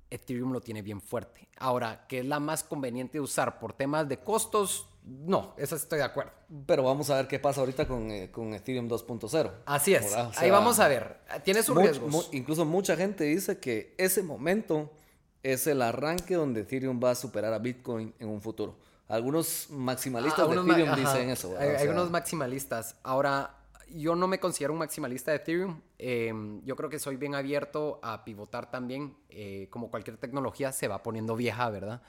[0.10, 1.50] Ethereum lo tiene bien fuerte.
[1.58, 4.88] Ahora, ¿qué es la más conveniente usar por temas de costos?
[5.06, 6.32] No, eso estoy de acuerdo.
[6.66, 9.52] Pero vamos a ver qué pasa ahorita con, eh, con Ethereum 2.0.
[9.66, 10.16] Así es.
[10.38, 11.20] Ahí vamos a ver.
[11.44, 12.30] Tiene sus riesgos.
[12.32, 14.92] incluso mucha gente dice que ese momento
[15.44, 18.78] es el arranque donde Ethereum va a superar a Bitcoin en un futuro.
[19.08, 21.56] Algunos maximalistas de Ethereum dicen eso.
[21.60, 22.96] Hay, unos maximalistas.
[23.04, 23.56] Ahora,
[23.88, 25.82] yo no me considero un maximalista de Ethereum.
[26.00, 29.16] Em, yo creo que soy bien abierto a pivotar también.
[29.30, 32.02] Eh, como cualquier tecnología se va poniendo vieja, ¿verdad?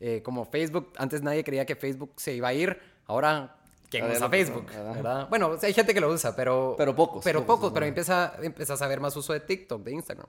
[0.00, 2.78] Eh, como Facebook, antes nadie creía que Facebook se iba a ir.
[3.06, 3.56] Ahora,
[3.90, 4.66] ¿quién usa Facebook?
[4.66, 5.28] ¿verdad?
[5.28, 6.74] Bueno, hay gente que lo usa, pero...
[6.78, 7.24] Pero pocos.
[7.24, 10.28] Pero pocos, pero empieza, empiezas a ver más uso de TikTok, de Instagram.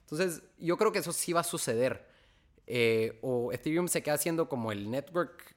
[0.00, 2.06] Entonces, yo creo que eso sí va a suceder.
[2.66, 5.56] Eh, o Ethereum se queda siendo como el network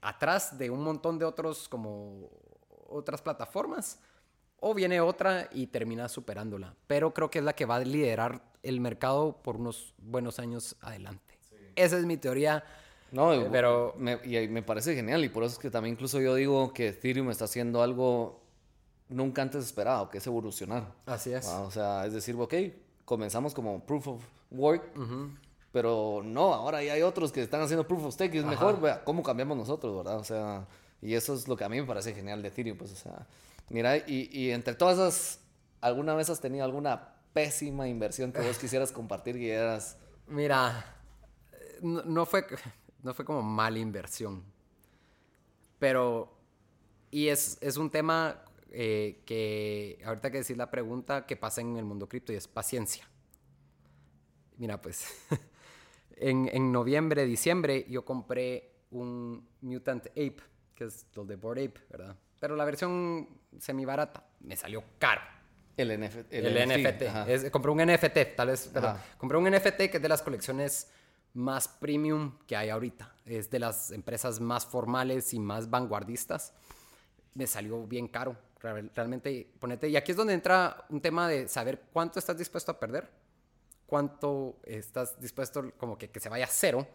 [0.00, 2.28] atrás de un montón de otros como
[2.88, 3.98] otras plataformas
[4.60, 6.74] o viene otra y termina superándola.
[6.86, 10.76] Pero creo que es la que va a liderar el mercado por unos buenos años
[10.80, 11.38] adelante.
[11.74, 12.62] Esa es mi teoría.
[13.12, 16.20] No, eh, pero me, y me parece genial y por eso es que también incluso
[16.20, 18.40] yo digo que Ethereum está haciendo algo
[19.08, 20.92] nunca antes esperado, que es evolucionar.
[21.06, 21.46] Así es.
[21.46, 22.54] O sea, es decir, ok,
[23.04, 24.82] comenzamos como proof of work,
[25.70, 28.80] pero no, ahora ya hay otros que están haciendo proof of stake y es mejor,
[28.80, 30.18] vea, ¿cómo cambiamos nosotros, verdad?
[30.18, 30.66] O sea,
[31.02, 33.26] y eso es lo que a mí me parece genial de Ethereum, pues, o sea,
[33.72, 35.40] Mira, y, y, entre todas esas,
[35.80, 39.96] ¿alguna vez has tenido alguna pésima inversión que vos quisieras compartir y eras...
[40.26, 40.84] Mira,
[41.80, 42.44] no, fue,
[43.02, 44.44] no fue como mala inversión,
[45.78, 46.38] pero...
[47.10, 51.76] Y es, es un tema eh, que, ahorita que decir la pregunta, que pasa en
[51.76, 53.06] el mundo cripto y es paciencia.
[54.56, 55.06] Mira, pues,
[56.16, 60.36] en, en noviembre, diciembre, yo compré un Mutant Ape,
[60.74, 62.16] que es el de Board Ape, ¿verdad?
[62.38, 63.28] Pero la versión
[63.58, 65.20] semi barata me salió caro.
[65.76, 66.32] El, NFT.
[66.32, 67.50] El, NFT.
[67.50, 68.70] compré un NFT, tal vez.
[69.16, 70.90] compré un NFT que es de las colecciones
[71.34, 73.14] más premium que hay ahorita.
[73.24, 76.52] Es de las empresas más formales y más vanguardistas.
[77.34, 78.36] Me salió bien caro.
[78.60, 79.88] Realmente, ponete.
[79.88, 83.10] Y aquí es donde entra un tema de saber cuánto estás dispuesto a perder,
[83.86, 86.86] cuánto estás dispuesto, como que, que se vaya a cero,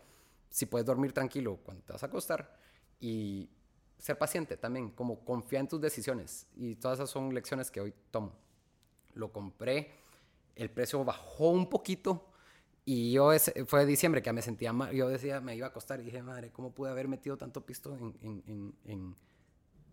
[0.49, 2.57] si puedes dormir tranquilo cuando te vas a acostar
[3.01, 3.49] y
[3.97, 6.47] ser paciente también, como confiar en tus decisiones.
[6.55, 8.33] Y todas esas son lecciones que hoy tomo.
[9.13, 9.91] Lo compré,
[10.55, 12.29] el precio bajó un poquito.
[12.89, 14.95] Y yo, ese, fue diciembre que me sentía mal.
[14.95, 15.99] Yo decía, me iba a costar.
[15.99, 19.15] Y dije, madre, ¿cómo pude haber metido tanto pisto en, en, en,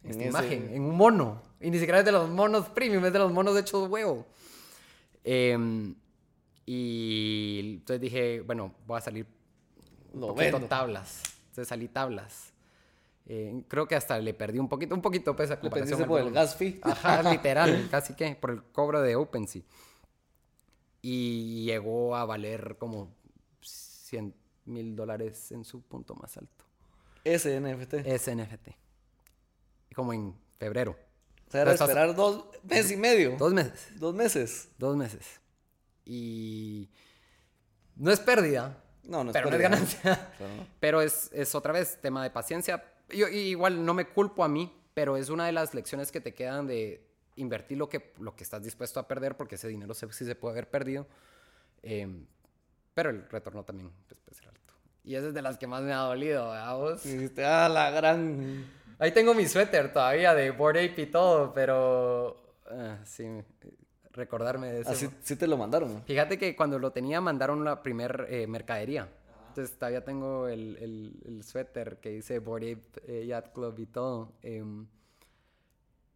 [0.04, 0.72] en esta imagen?
[0.72, 1.42] En un mono.
[1.60, 4.24] Y ni siquiera es de los monos premium, es de los monos hechos huevo.
[5.24, 5.92] Eh,
[6.66, 9.26] y entonces dije, bueno, voy a salir
[10.12, 10.32] Lo
[10.68, 11.20] tablas.
[11.48, 12.52] Entonces salí tablas.
[13.26, 16.06] Eh, creo que hasta le perdí un poquito, un poquito pesa comparación.
[16.06, 16.78] por el gas fee.
[16.80, 19.62] Ajá, literal, casi que, por el cobro de OpenSea.
[21.06, 23.14] Y llegó a valer como
[23.60, 24.34] 100
[24.64, 26.64] mil dólares en su punto más alto.
[27.24, 27.94] Ese NFT.
[28.06, 28.68] Ese NFT.
[29.94, 30.96] Como en febrero.
[31.46, 33.36] O sea, era esperar dos meses y medio.
[33.36, 33.88] Dos meses.
[33.96, 34.68] Dos meses.
[34.78, 35.40] Dos meses.
[36.06, 36.88] Y
[37.96, 38.82] no es pérdida.
[39.02, 39.68] No, no es pero pérdida.
[39.68, 40.32] no es ganancia.
[40.80, 44.72] Pero es, es otra vez tema de paciencia yo, igual no me culpo a mí,
[44.94, 48.44] pero es una de las lecciones que te quedan de invertir lo que, lo que
[48.44, 51.06] estás dispuesto a perder, porque ese dinero sí se puede haber perdido.
[51.82, 52.26] Em,
[52.94, 54.74] pero el retorno también pues, puede ser alto.
[55.04, 57.02] Y esa es de las que más me ha dolido, ¿verdad vos?
[57.44, 58.64] ah, la gran...
[58.98, 62.42] Ahí tengo mi suéter todavía de Board Ape y todo, pero...
[62.70, 63.24] Ah, sí,
[64.12, 64.90] recordarme de eso.
[64.90, 66.02] Así ah, sí te lo mandaron.
[66.04, 69.08] Fíjate que cuando lo tenía mandaron la primer eh, mercadería.
[69.48, 74.32] Entonces todavía tengo el, el, el suéter que dice Bored eh, Yacht Club y todo.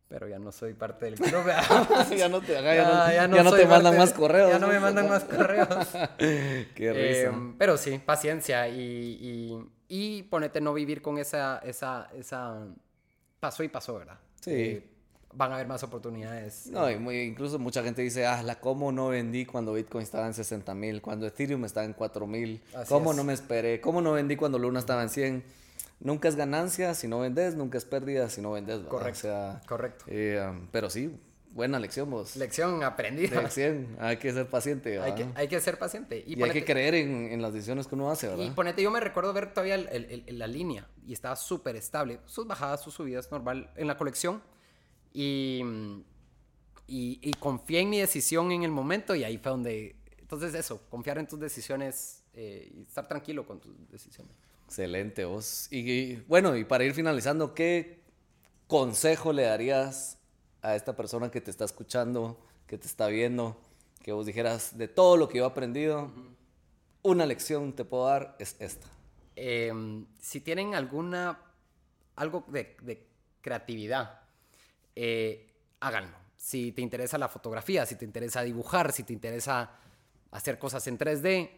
[0.09, 1.45] Pero ya no soy parte del club.
[2.17, 4.51] ya no te, ya, no, te mandan más correos.
[4.51, 5.69] Ya no me mandan más correos.
[6.19, 7.29] Qué risa.
[7.29, 12.67] Em, pero sí, paciencia y, y, y, ponete no vivir con esa, esa, esa...
[13.39, 14.19] Pasó y pasó, ¿verdad?
[14.41, 14.51] Sí.
[14.51, 14.91] Eh,
[15.35, 16.69] van a haber más oportunidades.
[16.69, 20.75] No, incluso mucha gente dice, ah, la cómo no vendí cuando Bitcoin estaba en 60
[20.75, 24.59] mil, cuando Ethereum estaba en 4 mil, cómo no me esperé, cómo no vendí cuando
[24.59, 25.58] Luna estaba en 100.
[26.01, 28.81] Nunca es ganancia si no vendes, nunca es pérdida si no vendes.
[28.83, 29.61] Correcto.
[29.67, 30.05] correcto.
[30.07, 30.41] Eh,
[30.71, 31.19] pero sí,
[31.51, 32.37] buena lección vos.
[32.37, 33.43] Lección aprendida.
[33.43, 35.01] Lección, hay que ser paciente.
[35.01, 36.23] Hay que, hay que ser paciente.
[36.25, 38.45] Y, hay que creer en, en, las decisiones que uno hace, ¿verdad?
[38.45, 42.21] Y ponete, yo me recuerdo ver todavía el, el, la línea y estaba súper estable.
[42.27, 44.41] Sus bajadas, sus subidas normal en la colección.
[45.13, 45.63] Y,
[46.87, 49.97] y, y, confié en mi decisión en el momento y ahí fue donde...
[50.19, 54.37] Entonces eso, confiar en tus decisiones eh, y estar tranquilo con tus decisiones.
[54.69, 55.67] Excelente, vos.
[55.71, 58.03] Y, bueno, y para ir finalizando, ¿qué
[58.67, 60.19] consejo le darías
[60.61, 63.59] a esta persona que te está escuchando, que te está viendo,
[64.03, 66.13] que vos dijeras, de todo lo que yo he aprendido,
[67.01, 68.87] una lección te puedo dar, es esta?
[69.37, 71.41] Em, si tienen alguna,
[72.17, 73.07] algo de,
[73.41, 74.21] creatividad,
[74.95, 75.51] eh,
[75.81, 76.15] háganlo.
[76.37, 79.71] Si te interesa la fotografía, si te interesa dibujar, si te interesa
[80.31, 81.58] hacer cosas en 3D,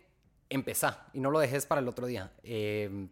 [0.51, 2.33] empezá y no lo dejes para el otro día.
[2.43, 3.09] Eh,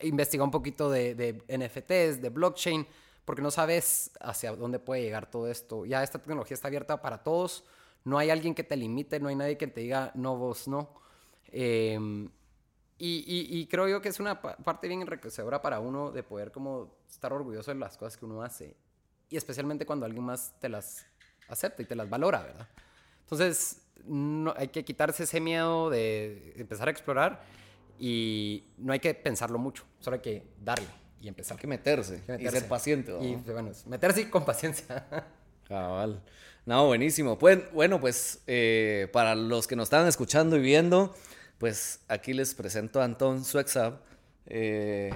[0.00, 2.86] investiga un poquito de, de, NFTs, de blockchain,
[3.24, 5.86] porque no sabes hacia dónde puede llegar todo esto.
[5.86, 7.64] Ya esta tecnología está abierta para todos.
[8.04, 10.90] No hay alguien que te limite, no hay nadie que te diga no, vos no.
[11.46, 12.28] Em,
[12.98, 16.96] y, y, creo yo que es una parte bien enriquecedora para uno de poder como
[17.08, 18.76] estar orgulloso de las cosas que uno hace.
[19.30, 21.06] Y especialmente cuando alguien más te las
[21.48, 22.68] acepta y te las valora, ¿verdad?
[23.22, 27.42] Entonces, no, hay que quitarse ese miedo de empezar a explorar
[27.98, 30.88] y no hay que pensarlo mucho, solo hay que darle
[31.20, 31.56] y empezar.
[31.56, 33.12] Hay que meterse, y ser paciente.
[33.20, 35.06] Y bueno, meterse con paciencia.
[35.68, 36.22] Cabal.
[36.66, 37.38] No, buenísimo.
[37.38, 41.14] Pues, bueno, pues eh, para los que nos estaban escuchando y viendo,
[41.58, 44.00] pues aquí les presento a Anton Suexab.
[44.46, 45.10] Eh,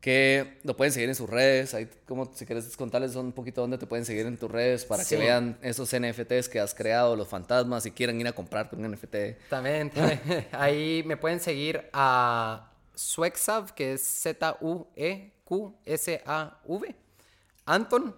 [0.00, 1.74] que lo pueden seguir en sus redes.
[1.74, 5.04] Ahí, como si quieres contarles un poquito dónde te pueden seguir en tus redes para
[5.04, 8.90] que vean esos NFTs que has creado, los fantasmas, y quieran ir a comprarte un
[8.90, 9.48] NFT.
[9.48, 9.92] También,
[10.52, 15.34] ahí me pueden seguir a Swexav, que es Z-U-E-Q-S-A-V.
[17.66, 18.16] Anton.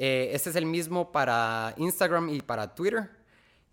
[0.00, 3.10] Eh, este es el mismo para Instagram y para Twitter.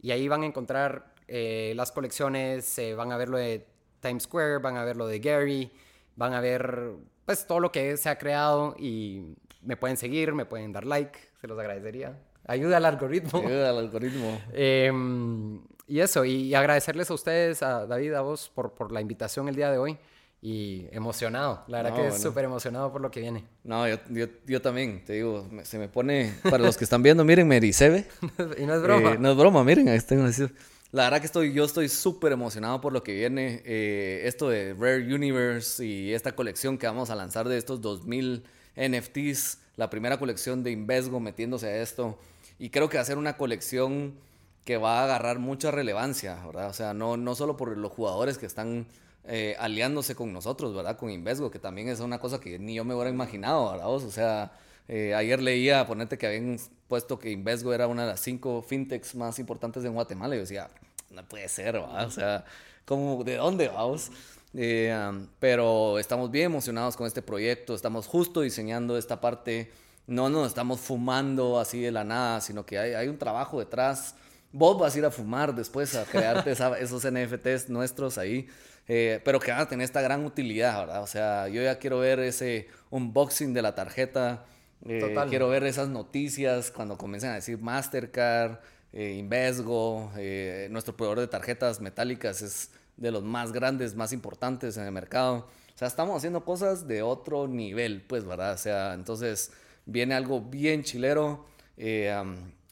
[0.01, 3.67] Y ahí van a encontrar eh, las colecciones, eh, van a ver lo de
[4.01, 5.71] Times Square, van a ver lo de Gary,
[6.15, 6.93] van a ver
[7.25, 11.17] pues todo lo que se ha creado y me pueden seguir, me pueden dar like,
[11.41, 12.17] se los agradecería.
[12.47, 13.39] Ayuda al algoritmo.
[13.39, 14.39] Ayuda al algoritmo.
[14.53, 19.47] Em, y eso, y agradecerles a ustedes, a David, a vos, por, por la invitación
[19.47, 19.97] el día de hoy.
[20.41, 23.45] Y emocionado, la verdad que es súper emocionado por lo que viene.
[23.63, 27.25] No, yo, yo, yo, también, te digo, se me pone, para los que están viendo,
[27.25, 29.13] miren, me y no es broma.
[29.13, 30.53] Eh, no es broma, miren, ahí tengo decir.
[30.91, 33.61] La verdad que estoy, yo estoy súper emocionado por lo que viene.
[33.65, 38.43] Eh, esto de Rare Universe y esta colección que vamos a lanzar de estos 2000
[38.75, 39.59] NFTs.
[39.75, 42.17] La primera colección de Invesgo metiéndose a esto.
[42.59, 44.15] Y creo que va a ser una colección
[44.63, 46.69] que va a agarrar mucha relevancia, ¿verdad?
[46.69, 48.87] O sea, no, no solo por los jugadores que están
[49.25, 50.97] eh, aliándose con nosotros, ¿verdad?
[50.97, 53.89] Con Invesgo, que también es una cosa que ni yo me hubiera imaginado, ¿verdad?
[53.89, 54.53] O sea,
[54.87, 59.15] eh, ayer leía, ponete que habían puesto que Invesgo era una de las cinco fintechs
[59.15, 60.35] más importantes de Guatemala.
[60.35, 60.69] Y yo decía,
[61.11, 62.05] no puede ser, ¿va?
[62.05, 62.45] O sea,
[62.85, 64.11] ¿cómo, ¿de dónde vamos?
[64.53, 64.95] Eh,
[65.39, 69.71] pero estamos bien emocionados con este proyecto, estamos justo diseñando esta parte,
[70.07, 74.15] no nos estamos fumando así de la nada, sino que hay, hay un trabajo detrás.
[74.51, 78.47] Vos vas a ir a fumar después, a crearte esos NFTs nuestros ahí,
[78.87, 81.03] eh, pero que van a tener esta gran utilidad, ¿verdad?
[81.03, 84.45] O sea, yo ya quiero ver ese unboxing de la tarjeta,
[84.87, 88.59] eh, quiero ver esas noticias cuando comiencen a decir Mastercard,
[88.93, 94.77] eh, Invesgo, eh, nuestro proveedor de tarjetas metálicas es de los más grandes, más importantes
[94.77, 95.47] en el mercado.
[95.75, 98.53] O sea, estamos haciendo cosas de otro nivel, pues, ¿verdad?
[98.53, 99.51] O sea, entonces
[99.85, 101.45] viene algo bien chilero.
[101.75, 102.15] Eh,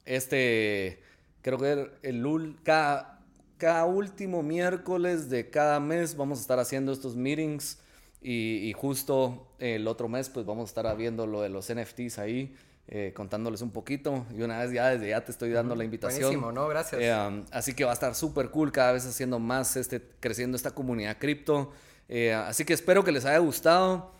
[0.05, 1.01] este,
[1.41, 3.19] creo que el LUL, cada,
[3.57, 7.79] cada último miércoles de cada mes vamos a estar haciendo estos meetings
[8.23, 12.19] y, y justo el otro mes, pues vamos a estar viendo lo de los NFTs
[12.19, 12.55] ahí.
[12.89, 14.25] Eh, contándoles un poquito.
[14.35, 16.23] Y una vez ya desde ya te estoy dando la invitación.
[16.23, 16.67] Buenísimo, ¿no?
[16.67, 17.01] Gracias.
[17.01, 20.57] Eh, um, así que va a estar súper cool cada vez haciendo más, este, creciendo
[20.57, 21.71] esta comunidad cripto.
[22.09, 24.11] Eh, así que espero que les haya gustado.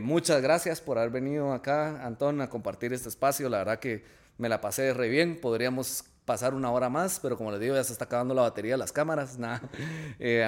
[0.00, 3.50] muchas gracias por haber venido acá, Antón, a compartir este espacio.
[3.50, 4.02] La verdad que
[4.38, 5.38] me la pasé re bien.
[5.38, 8.74] Podríamos pasar una hora más, pero como les digo, ya se está acabando la batería
[8.74, 9.36] de las cámaras.
[9.38, 9.60] Nada.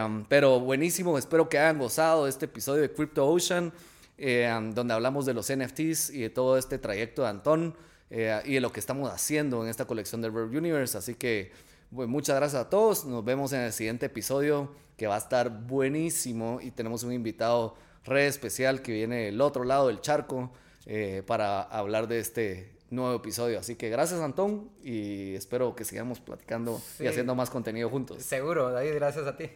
[0.06, 1.18] Um, pero buenísimo.
[1.18, 3.72] Espero que hayan gozado este episodio de Crypto Ocean.
[4.16, 7.74] Eh, donde hablamos de los NFTs y de todo este trayecto de Antón
[8.10, 10.96] eh, y de lo que estamos haciendo en esta colección de Verb Universe.
[10.96, 11.50] Así que
[11.90, 13.04] muchas gracias a todos.
[13.04, 17.74] Nos vemos en el siguiente episodio que va a estar buenísimo y tenemos un invitado
[18.04, 20.52] re especial que viene del otro lado del charco
[20.86, 23.58] eh, para hablar de este nuevo episodio.
[23.58, 28.22] Así que gracias Antón y espero que sigamos platicando y haciendo más contenido juntos.
[28.22, 29.50] Seguro, David, gracias a ti.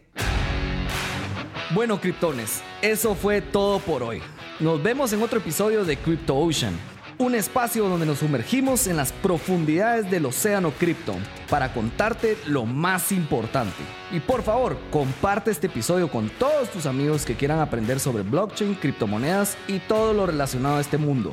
[1.74, 4.22] Bueno, criptones, eso fue todo por hoy.
[4.61, 6.74] Nos vemos en otro episodio de Crypto Ocean.
[7.18, 11.14] un espacio donde nos sumergimos en las profundidades del océano cripto
[11.49, 13.82] para contarte lo más importante.
[14.12, 18.74] Y por favor, comparte este episodio con todos tus amigos que quieran aprender sobre blockchain,
[18.74, 21.32] criptomonedas y todo lo relacionado a este mundo.